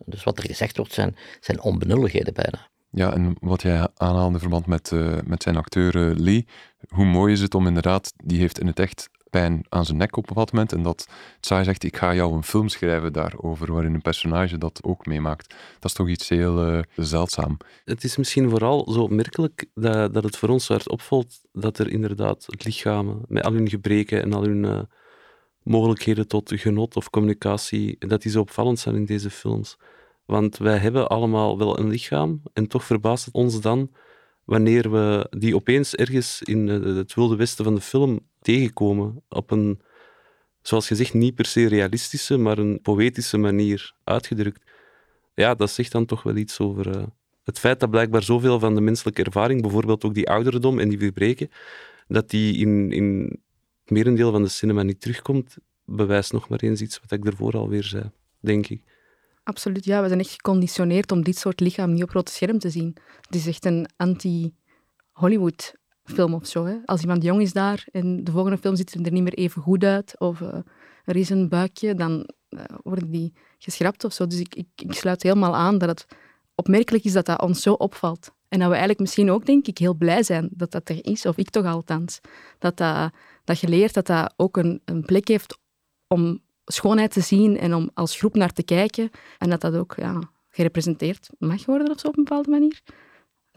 [0.05, 2.68] dus wat er gezegd wordt zijn, zijn onbenulligheden bijna.
[2.91, 6.47] Ja, en wat jij aanhaalde in verband met, eh, met zijn acteur Lee,
[6.89, 10.16] hoe mooi is het om inderdaad, die heeft in het echt pijn aan zijn nek
[10.16, 11.09] op een bepaald moment, en dat
[11.41, 15.49] Tsai zegt, ik ga jou een film schrijven daarover, waarin een personage dat ook meemaakt.
[15.49, 17.57] Dat is toch iets heel eh, zeldzaam.
[17.85, 21.79] Het is misschien vooral zo opmerkelijk dat, dat het voor ons zo hard opvalt dat
[21.79, 24.81] er inderdaad lichaam, met al hun gebreken en al hun eh,
[25.62, 29.76] mogelijkheden tot genot of communicatie, dat die zo opvallend zijn in deze films.
[30.24, 33.91] Want wij hebben allemaal wel een lichaam en toch verbaast het ons dan
[34.49, 39.51] wanneer we die opeens ergens in eh, het wilde westen van de film tegenkomen op
[39.51, 39.81] een,
[40.63, 44.71] zoals gezegd, niet per se realistische, maar een poëtische manier uitgedrukt.
[45.35, 47.03] Ja, dat zegt dan toch wel iets over eh,
[47.45, 50.99] het feit dat blijkbaar zoveel van de menselijke ervaring, bijvoorbeeld ook die ouderdom en die
[50.99, 51.51] gebreken,
[52.07, 53.39] dat die in, in
[53.81, 57.53] het merendeel van de cinema niet terugkomt, bewijst nog maar eens iets wat ik ervoor
[57.53, 58.83] alweer zei, denk ik.
[59.49, 60.03] Absoluut, ja.
[60.03, 62.97] We zijn echt geconditioneerd om dit soort lichaam niet op grote scherm te zien.
[63.21, 65.75] Het is echt een anti-Hollywood
[66.05, 66.65] film of zo.
[66.65, 66.77] Hè.
[66.85, 69.85] Als iemand jong is daar en de volgende film ziet er niet meer even goed
[69.85, 70.59] uit of eh,
[71.05, 74.27] er is een buikje, dan eh, worden die geschrapt of zo.
[74.27, 76.07] Dus ik, ik, ik sluit helemaal aan dat het
[76.55, 78.31] opmerkelijk is dat dat ons zo opvalt.
[78.49, 81.27] En dat we eigenlijk misschien ook, denk ik, heel blij zijn dat dat er is,
[81.27, 82.21] of ik toch althans.
[82.59, 83.13] Dat, dat,
[83.45, 85.59] dat je leert dat dat ook een, een plek heeft
[86.07, 86.41] om
[86.73, 89.11] schoonheid te zien en om als groep naar te kijken.
[89.39, 92.83] En dat dat ook ja, gerepresenteerd mag worden of zo op een bepaalde manier.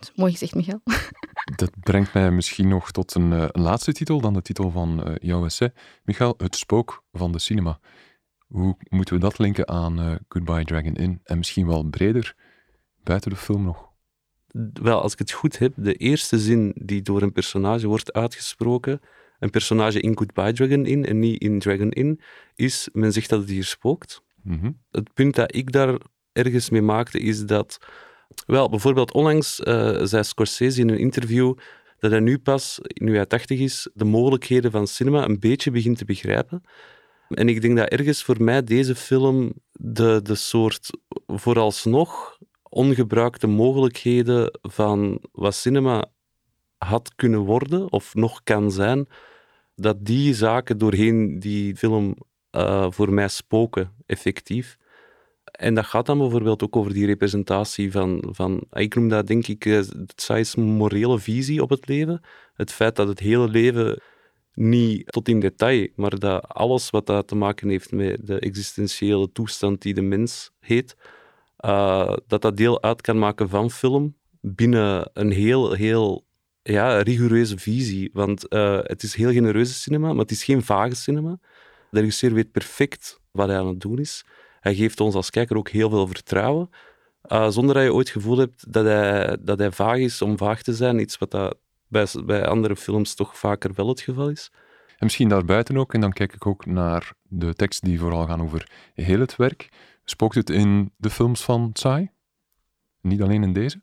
[0.02, 0.82] Dus, mooi gezegd, Michael.
[1.56, 5.04] Dat brengt mij misschien nog tot een, eh, een laatste titel, dan de titel van
[5.04, 5.74] eh, jouw essay.
[6.04, 7.80] Michael, Het Spook van de Cinema.
[8.48, 11.20] Hoe moeten we dat linken aan eh, Goodbye Dragon Inn?
[11.24, 12.36] En misschien wel breder,
[13.04, 13.90] buiten de film nog.
[14.74, 19.02] Wel, als ik het goed heb, de eerste zin die door een personage wordt uitgesproken,
[19.42, 22.22] een personage in Goodbye Dragon Inn en niet in Dragon Inn,
[22.56, 24.22] is, men zegt dat het hier spookt.
[24.44, 24.72] Mhm.
[24.92, 25.98] Het punt dat ik daar
[26.32, 27.78] ergens mee maakte, is dat...
[28.46, 31.54] Wel, bijvoorbeeld onlangs eh, zei Scorsese in een interview
[32.00, 35.98] dat hij nu pas, nu hij 80 is, de mogelijkheden van cinema een beetje begint
[35.98, 36.64] te begrijpen.
[37.30, 40.90] En ik denk dat ergens voor mij deze film de, de soort
[41.28, 46.06] vooralsnog ongebruikte mogelijkheden van wat cinema
[46.78, 49.08] had kunnen worden of nog kan zijn,
[49.76, 52.16] dat die zaken doorheen die film
[52.50, 54.78] eh, voor mij spoken, effectief.
[55.44, 59.48] En dat gaat dan bijvoorbeeld ook over die representatie van, van ik noem dat denk
[59.48, 59.80] ik, eh,
[60.16, 62.22] Tsai's morele visie op het leven.
[62.54, 64.02] Het feit dat het hele leven
[64.54, 69.32] niet tot in detail, maar dat alles wat dat te maken heeft met de existentiële
[69.32, 70.96] toestand die de mens heet,
[71.58, 76.26] eh, dat dat deel uit kan maken van film binnen een heel, heel
[76.64, 78.10] ja, rigoureuze visie.
[78.14, 81.40] Want eh, het is heel genereuze cinema, maar het is geen vage cinema.
[81.90, 84.26] De regisseur weet perfect wat hij aan het doen is.
[84.60, 86.70] Hij geeft ons als kijker ook heel veel vertrouwen,
[87.22, 90.38] eh, zonder dat je ooit het gevoel hebt dat hij, dat hij vaag is om
[90.38, 91.00] vaag te zijn.
[91.00, 91.58] Iets wat dat
[91.88, 94.52] bij, bij andere films toch vaker wel het geval is.
[94.88, 98.42] En misschien daarbuiten ook, en dan kijk ik ook naar de teksten die vooral gaan
[98.42, 99.70] over heel het werk.
[100.04, 102.10] Spookt het in de films van Tsai?
[103.02, 103.82] Niet alleen in deze?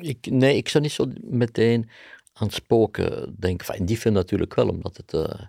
[0.00, 1.88] Ik, nee, ik zou niet zo meteen
[2.32, 3.66] aan spoken denken.
[3.66, 5.14] Enfin, in die film natuurlijk wel, omdat het...
[5.14, 5.40] eh,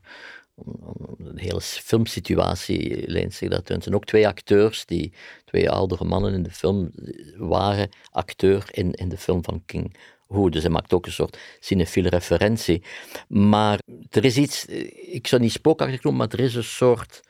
[1.18, 3.82] de hele filmsituatie leent zich daartoe.
[3.82, 5.14] Zijn ook twee acteurs, die
[5.46, 6.92] twee oudere mannen in de film,
[7.38, 9.96] waren acteur in, in de film van King
[10.28, 10.50] Hu.
[10.50, 12.84] Dus hij maakt ook een soort cinefiele referentie.
[13.28, 13.80] Maar
[14.10, 17.22] er is iets, eh, ik zou niet spookachtig noemen, maar er is een soort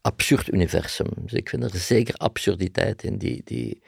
[0.00, 1.08] absurd universum.
[1.16, 3.82] Dus ik vind er zeker absurditeit in die, die,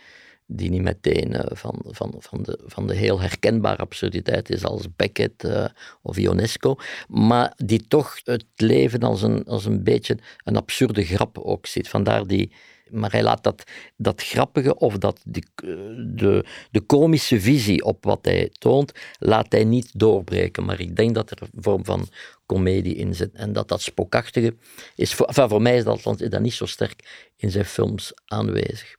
[0.51, 4.86] die niet meteen eh, van, van, van, de, van de heel herkenbare absurditeit is als
[4.96, 5.64] Beckett eh,
[6.03, 6.76] of Ionesco,
[7.09, 11.88] maar die toch het leven als een, als een beetje een absurde grap ook ziet.
[11.88, 12.53] Vandaar die,
[12.90, 13.62] maar hij laat dat,
[13.96, 19.53] dat grappige of dat die, eh, de, de komische visie op wat hij toont, laat
[19.53, 20.64] hij niet doorbreken.
[20.64, 22.09] Maar ik denk dat er een vorm van
[22.46, 23.34] komedie in zit.
[23.34, 24.57] En dat dat spookachtige
[24.94, 28.97] is, voor, voor mij is dat, is dat niet zo sterk in zijn films aanwezig.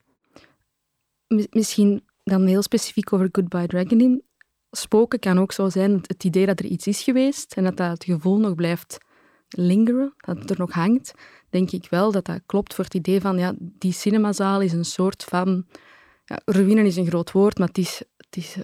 [1.49, 4.23] Misschien dan heel specifiek over Goodbye Dragon in.
[4.71, 8.03] Spoken kan ook zo zijn het idee dat er iets is geweest en dat, dat
[8.03, 8.97] gevoel nog blijft
[9.49, 11.13] lingeren, dat het er nog hangt.
[11.49, 14.85] Denk ik wel dat dat klopt voor het idee van ja, die cinemazaal is een
[14.85, 15.65] soort van.
[16.25, 18.55] Ja, ruïne is een groot woord, maar het is, het is,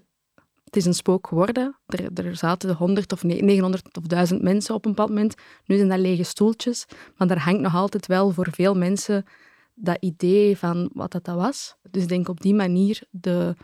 [0.63, 1.77] het is een spook geworden.
[1.85, 5.35] Er, er zaten 100 of 900 of 1000 mensen op een bepaald moment.
[5.65, 6.85] Nu zijn dat lege stoeltjes,
[7.17, 9.25] maar daar hangt nog altijd wel voor veel mensen
[9.75, 11.75] dat idee van wat dat, dat was.
[11.91, 13.55] Dus denk op die manier de,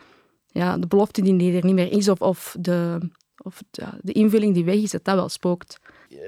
[0.48, 4.54] ja, de belofte die er niet meer is, of, of, de, of ja, de invulling
[4.54, 5.80] die weg is, dat dat wel spookt.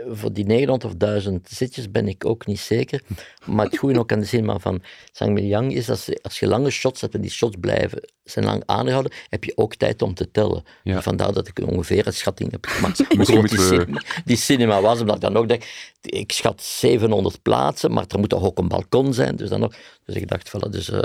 [0.10, 3.02] Voor die 900 of 1000 zitjes ben ik ook niet zeker.
[3.46, 4.82] Maar het goede ook aan de cinema van
[5.12, 8.64] Sang Yang is dat als je lange shots hebt en die shots blijven zijn lang
[8.66, 10.64] aangehouden, heb je ook tijd om te tellen.
[10.84, 11.02] Ja.
[11.02, 15.00] Vandaar dat ik ongeveer een schatting heb gemaakt hoe groot die, cinema, die cinema was.
[15.00, 15.64] Omdat ik dan ook denk,
[16.02, 19.36] ik schat 700 plaatsen, maar er moet toch ook een balkon zijn.
[19.36, 19.76] Dus, dan nog,
[20.06, 20.90] dus ik dacht, voilà, dus...
[20.90, 21.00] Uh,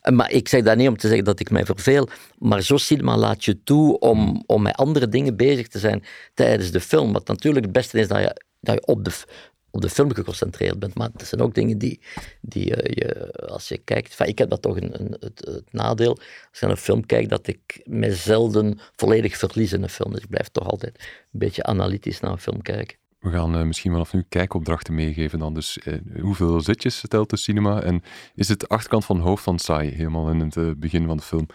[0.00, 3.16] maar ik zeg dat niet om te zeggen dat ik mij verveel, maar zo cinema
[3.16, 7.12] laat je toe om, om met andere dingen bezig te zijn tijdens de film.
[7.12, 9.12] Wat natuurlijk het beste is dat je, dat je op de,
[9.70, 10.94] op de film geconcentreerd bent.
[10.94, 12.00] Maar het zijn ook dingen die,
[12.40, 14.18] die uh, je, als je kijkt...
[14.18, 16.16] ik heb dat toch een, een het, het, nadeel.
[16.18, 20.12] Als je naar een film kijkt, dat ik me zelden volledig verlies in een film.
[20.12, 22.99] Dus ik blijf toch altijd een beetje analytisch naar een film kijken.
[23.20, 25.54] We gaan uh, misschien vanaf nu kijkopdrachten meegeven dan.
[25.54, 27.82] Dus uh, hoeveel zitjes telt de cinema?
[27.82, 28.02] En
[28.34, 31.16] is het de achterkant van het hoofd van saai, helemaal in het uh, begin van
[31.16, 31.46] de film?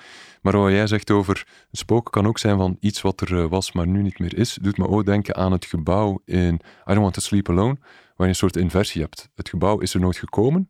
[0.41, 3.87] Maar wat jij zegt over spook kan ook zijn van iets wat er was, maar
[3.87, 7.13] nu niet meer is, doet me ook denken aan het gebouw in I Don't Want
[7.13, 7.77] to Sleep Alone,
[8.15, 9.29] waar je een soort inversie hebt.
[9.35, 10.69] Het gebouw is er nooit gekomen.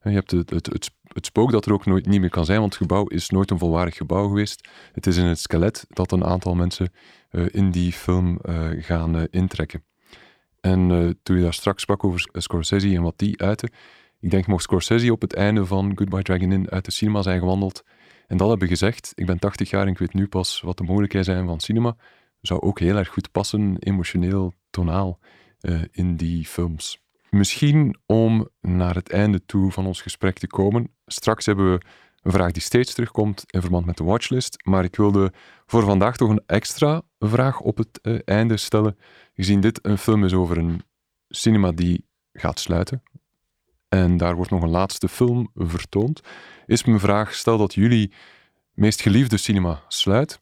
[0.00, 2.44] En je hebt het, het, het, het, spook dat er ook nooit niet meer kan
[2.44, 4.68] zijn, want het gebouw is nooit een volwaardig gebouw geweest.
[4.92, 6.92] Het is in het skelet dat een aantal mensen
[7.50, 8.38] in die film
[8.78, 9.84] gaan intrekken.
[10.60, 13.68] En uh, toen je daar straks sprak over Scorsese en wat die uitte,
[14.20, 17.38] ik denk mocht Scorsese op het einde van Goodbye Dragon In uit de cinema zijn
[17.38, 17.84] gewandeld
[18.30, 20.82] en dat hebben gezegd, ik ben 80 jaar en ik weet nu pas wat de
[20.82, 21.96] mogelijkheden zijn van cinema,
[22.40, 25.18] zou ook heel erg goed passen, emotioneel, tonaal,
[25.60, 27.02] uh, in die films.
[27.30, 30.90] Misschien om naar het einde toe van ons gesprek te komen.
[31.06, 31.80] Straks hebben we
[32.22, 35.32] een vraag die steeds terugkomt in verband met de watchlist, maar ik wilde
[35.66, 38.98] voor vandaag toch een extra vraag op het uh, einde stellen
[39.34, 40.82] gezien dit een film is over een
[41.28, 43.02] cinema die gaat sluiten,
[43.88, 46.20] en daar wordt nog een laatste film vertoond,
[46.66, 48.12] is mijn vraag, stel dat jullie
[48.74, 50.40] meest geliefde cinema sluit,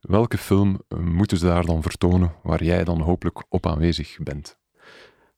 [0.00, 4.56] welke film moeten ze daar dan vertonen waar jij dan hopelijk op aanwezig bent?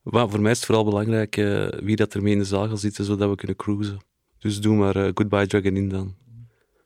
[0.03, 2.69] Maar voor mij is het vooral belangrijk uh, wie dat er mee in de zaal
[2.69, 3.99] gaat zitten, zodat we kunnen cruisen.
[4.39, 6.15] Dus doe maar uh, Goodbye Dragon In dan.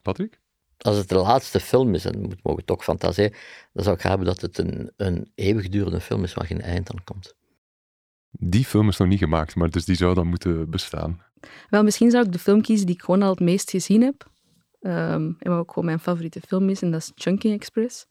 [0.03, 0.41] Patrick?
[0.83, 3.33] Als het de laatste film is, en we mogen toch fantaseren,
[3.73, 7.05] dan zou ik hebben dat het een, een eeuwigdurende film is waar geen eind aan
[7.05, 7.35] komt.
[8.31, 11.23] Die film is nog niet gemaakt, maar dus die zou dan moeten bestaan.
[11.69, 14.31] Wel, misschien zou ik de film kiezen die ik gewoon al het meest gezien heb.
[14.81, 18.07] Um, en wat ook gewoon mijn favoriete film is, en dat is Chunking Express.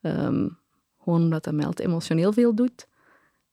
[0.00, 0.58] Um,
[0.98, 2.88] gewoon omdat dat mij altijd emotioneel veel doet.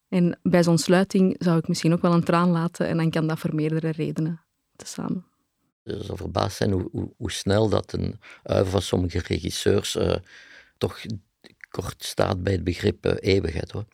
[0.10, 3.28] En bij zo'n sluiting zou ik misschien ook wel een traan laten, en dan kan
[3.28, 4.42] dat voor meerdere redenen
[4.76, 4.86] te
[5.88, 10.16] samen zou verbaasd zijn hoe, hoe, hoe, snel dat een uiver van sommige regisseurs uh,
[10.78, 11.00] toch
[11.70, 13.72] kort staat bij het begrip uh, eeuwigheid.
[13.72, 13.86] Hoor.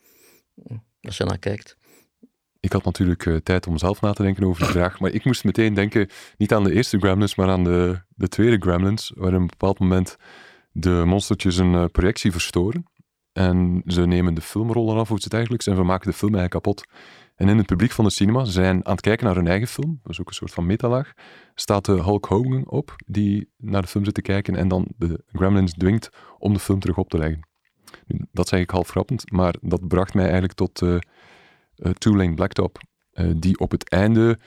[1.01, 1.77] Als je naar kijkt.
[2.59, 5.25] Ik had natuurlijk uh, tijd om zelf na te denken over de vraag, maar ik
[5.25, 9.33] moest meteen denken, niet aan de eerste Gremlins, maar aan de, de tweede Gremlins, waar
[9.33, 10.17] op een bepaald moment
[10.71, 12.85] de monstertjes een projectie verstoren.
[13.31, 16.63] En ze nemen de filmrollen af, of iets dergelijks, en we maken de film eigenlijk
[16.63, 16.85] kapot.
[17.35, 19.99] En in het publiek van de cinema, zijn aan het kijken naar hun eigen film,
[20.03, 21.13] dat is ook een soort van metalaag,
[21.55, 25.23] staat de Hulk Hogan op, die naar de film zit te kijken en dan de
[25.27, 27.47] Gremlins dwingt om de film terug op te leggen.
[28.31, 30.89] Dat zeg ik half grappend, maar dat bracht mij eigenlijk tot uh,
[31.75, 32.81] uh, Two Lane Blacktop,
[33.13, 34.39] uh, die op het einde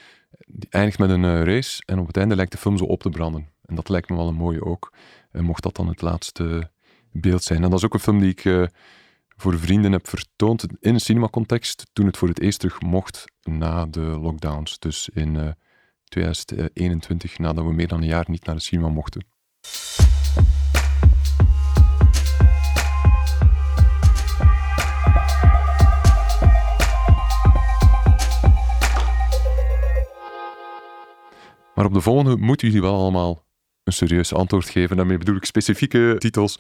[0.47, 3.09] die eindigt met een race en op het einde lijkt de film zo op te
[3.09, 3.49] branden.
[3.65, 4.93] En dat lijkt me wel een mooie ook,
[5.31, 6.71] mocht dat dan het laatste
[7.13, 7.63] beeld zijn.
[7.63, 8.69] En dat is ook een film die ik
[9.37, 13.87] voor vrienden heb vertoond in een cinemacontext toen het voor het eerst terug mocht na
[13.87, 14.79] de lockdowns.
[14.79, 15.55] Dus in
[16.05, 19.27] 2021, nadat we meer dan een jaar niet naar de cinema mochten.
[31.75, 33.45] Maar op de volgende moeten jullie wel allemaal
[33.85, 34.97] een serieus antwoord geven.
[34.97, 36.59] Daarmee bedoel ik specifieke titels.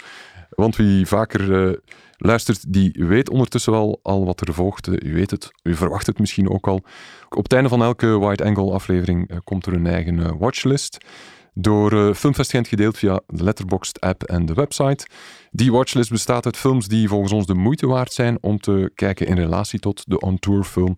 [0.49, 1.77] Want wie vaker uh,
[2.17, 4.89] luistert, die weet ondertussen wel al wat er volgt.
[5.05, 6.83] U weet het, u verwacht het misschien ook al.
[7.29, 10.99] Op het einde van elke Wide Angle aflevering uh, komt er een eigen watchlist.
[11.55, 15.07] Door uh, Filmfest Gent gedeeld via de Letterboxd app en de website.
[15.51, 19.27] Die watchlist bestaat uit films die volgens ons de moeite waard zijn om te kijken
[19.27, 20.97] in relatie tot de on-tour film.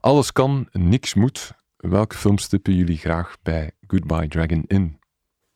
[0.00, 1.50] Alles kan, niks moet.
[1.76, 4.98] Welke films tippen jullie graag bij Goodbye Dragon in?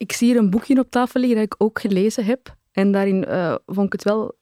[0.03, 2.57] ik zie hier een boekje op tafel liggen dat ik ook gelezen heb.
[2.72, 4.40] En daarin uh, vond ik het wel...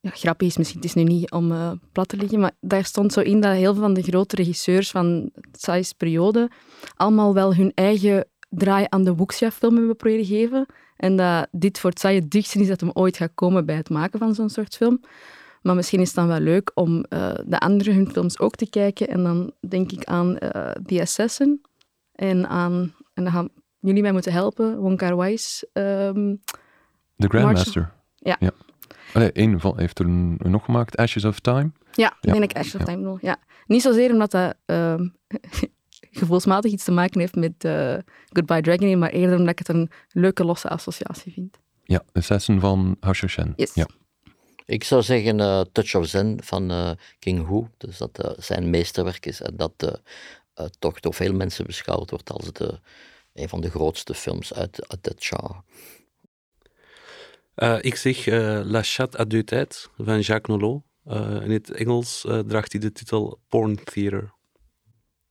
[0.00, 2.84] Ja, grappig is misschien, het is nu niet om uh, plat te liggen, maar daar
[2.84, 6.50] stond zo in dat heel veel van de grote regisseurs van Tsai's periode
[6.94, 10.66] allemaal wel hun eigen draai aan de Wuxia-film hebben proberen geven.
[10.96, 13.90] En dat dit voor Tsai het dichtste is dat hem ooit gaat komen bij het
[13.90, 15.00] maken van zo'n soort film.
[15.62, 18.70] Maar misschien is het dan wel leuk om uh, de andere hun films ook te
[18.70, 19.08] kijken.
[19.08, 21.48] En dan denk ik aan uh, The
[22.12, 22.94] en aan...
[23.14, 23.48] En dan gaan
[23.78, 25.66] jullie mij moeten helpen, Wong Kar Wai's...
[25.72, 26.40] Um,
[27.20, 27.92] The Grandmaster.
[28.16, 28.36] Ja.
[28.40, 28.50] ja.
[29.12, 31.72] Allee, een van, heeft er een, nog gemaakt, Ashes of Time?
[31.92, 33.18] Ja, denk ik Ashes of Time bedoel.
[33.20, 33.36] Ja.
[33.66, 34.94] Niet zozeer omdat dat uh,
[36.20, 37.94] gevoelsmatig iets te maken heeft met uh,
[38.28, 41.58] Goodbye Dragon, maar eerder omdat ik het een leuke losse associatie vind.
[41.84, 43.52] Ja, Assassin van Hashio Shen.
[43.56, 43.74] Yes.
[43.74, 43.86] Ja.
[44.64, 47.66] Ik zou zeggen uh, Touch of Zen van uh, King Hu.
[47.76, 50.00] Dus dat uh, zijn meesterwerk is en dat
[50.78, 52.80] toch door veel mensen beschouwd wordt als de,
[53.34, 55.62] een van de grootste films uit, uit het genre.
[57.80, 58.26] Ik zeg
[58.64, 60.82] La Chatte à deux têtes van Jacques Nolot.
[61.44, 64.32] in het Engels draagt hij de titel Porn Theater.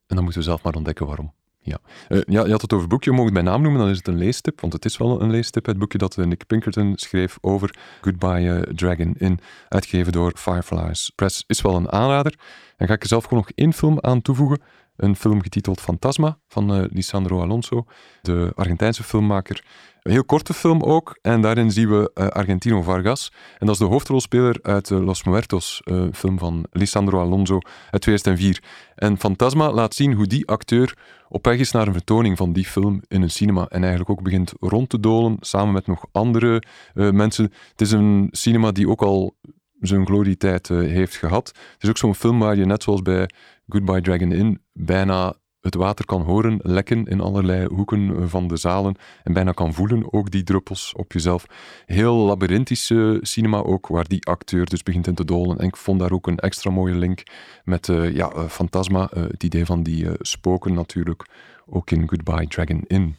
[0.07, 1.33] En dan moeten we zelf maar ontdekken waarom.
[1.61, 1.79] Ja.
[2.07, 3.97] Ja, je had het over het boekje, je mag het bij naam noemen, dan is
[3.97, 7.37] het een leestip, want het is wel een leestip, het boekje dat Nick Pinkerton schreef
[7.41, 12.39] over Goodbye Dragon in, uitgegeven door Fireflies Press, is wel een aanrader.
[12.77, 14.61] En ga ik er zelf gewoon nog één film aan toevoegen,
[14.99, 17.85] een film getiteld Fantasma van uh, Lisandro Alonso,
[18.21, 19.63] de Argentijnse filmmaker.
[20.01, 23.31] Een heel korte film ook, en daarin zien we uh, Argentino Vargas.
[23.57, 27.59] En dat is de hoofdrolspeler uit uh, Los Muertos, een film van Lisandro Alonso
[27.91, 28.63] uit 2004.
[28.95, 30.97] En Fantasma laat zien hoe die acteur
[31.29, 34.23] op weg is naar een vertoning van die film in een cinema en eigenlijk ook
[34.23, 37.51] begint rond te dolen samen met nog andere mensen.
[37.71, 39.35] Het is een cinema die ook al
[39.79, 41.47] zijn glorietijd heeft gehad.
[41.47, 43.29] Het is ook zo'n film waar je net zoals bij
[43.67, 48.95] Goodbye Dragon Inn bijna het water kan horen lekken in allerlei hoeken van de zalen
[49.23, 51.45] en bijna kan voelen ook die druppels op jezelf.
[51.85, 55.57] Heel labyrinthische cinema ook, waar die acteur dus begint in te dolen.
[55.57, 57.23] En ik vond daar ook een extra mooie link
[57.63, 61.25] met uh, ja, uh, Fantasma, uh, het idee van die spoken natuurlijk,
[61.65, 63.15] ook in Goodbye Dragon Inn.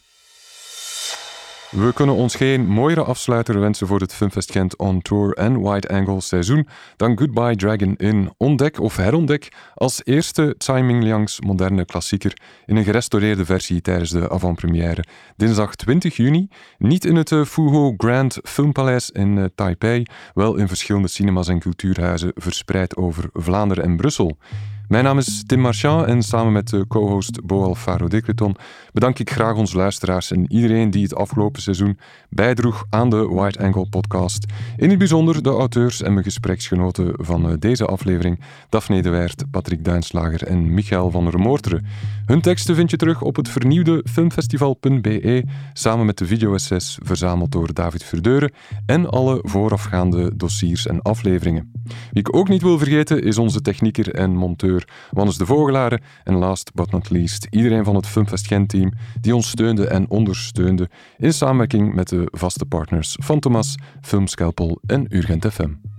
[1.70, 5.88] We kunnen ons geen mooiere afsluiter wensen voor het Filmfest Gent On Tour en Wide
[5.88, 12.36] Angle seizoen dan Goodbye Dragon in Ontdek of herontdek als eerste Tsai Ming-liangs moderne klassieker
[12.66, 15.04] in een gerestaureerde versie tijdens de avant-première.
[15.36, 16.48] Dinsdag 20 juni,
[16.78, 20.02] niet in het Fuho Grand Filmpaleis in Taipei,
[20.34, 24.36] wel in verschillende cinemas en cultuurhuizen verspreid over Vlaanderen en Brussel.
[24.90, 28.56] Mijn naam is Tim Marchand en samen met de co-host Bo Alfaro Decreton
[28.92, 33.58] bedank ik graag onze luisteraars en iedereen die het afgelopen seizoen bijdroeg aan de Wide
[33.58, 34.44] Angle podcast.
[34.76, 39.84] In het bijzonder de auteurs en mijn gespreksgenoten van deze aflevering, Daphne de Weert, Patrick
[39.84, 41.86] Duinslager en Michael van der Moorteren.
[42.26, 47.74] Hun teksten vind je terug op het vernieuwde filmfestival.be samen met de video-essays verzameld door
[47.74, 48.52] David Verdeuren
[48.86, 51.72] en alle voorafgaande dossiers en afleveringen.
[51.84, 54.79] Wie ik ook niet wil vergeten is onze technieker en monteur
[55.10, 59.48] Wannes de Vogelaren en last but not least iedereen van het Filmfest Gent-team die ons
[59.48, 65.89] steunde en ondersteunde in samenwerking met de vaste partners van Thomas, Filmscalpel en Urgent FM.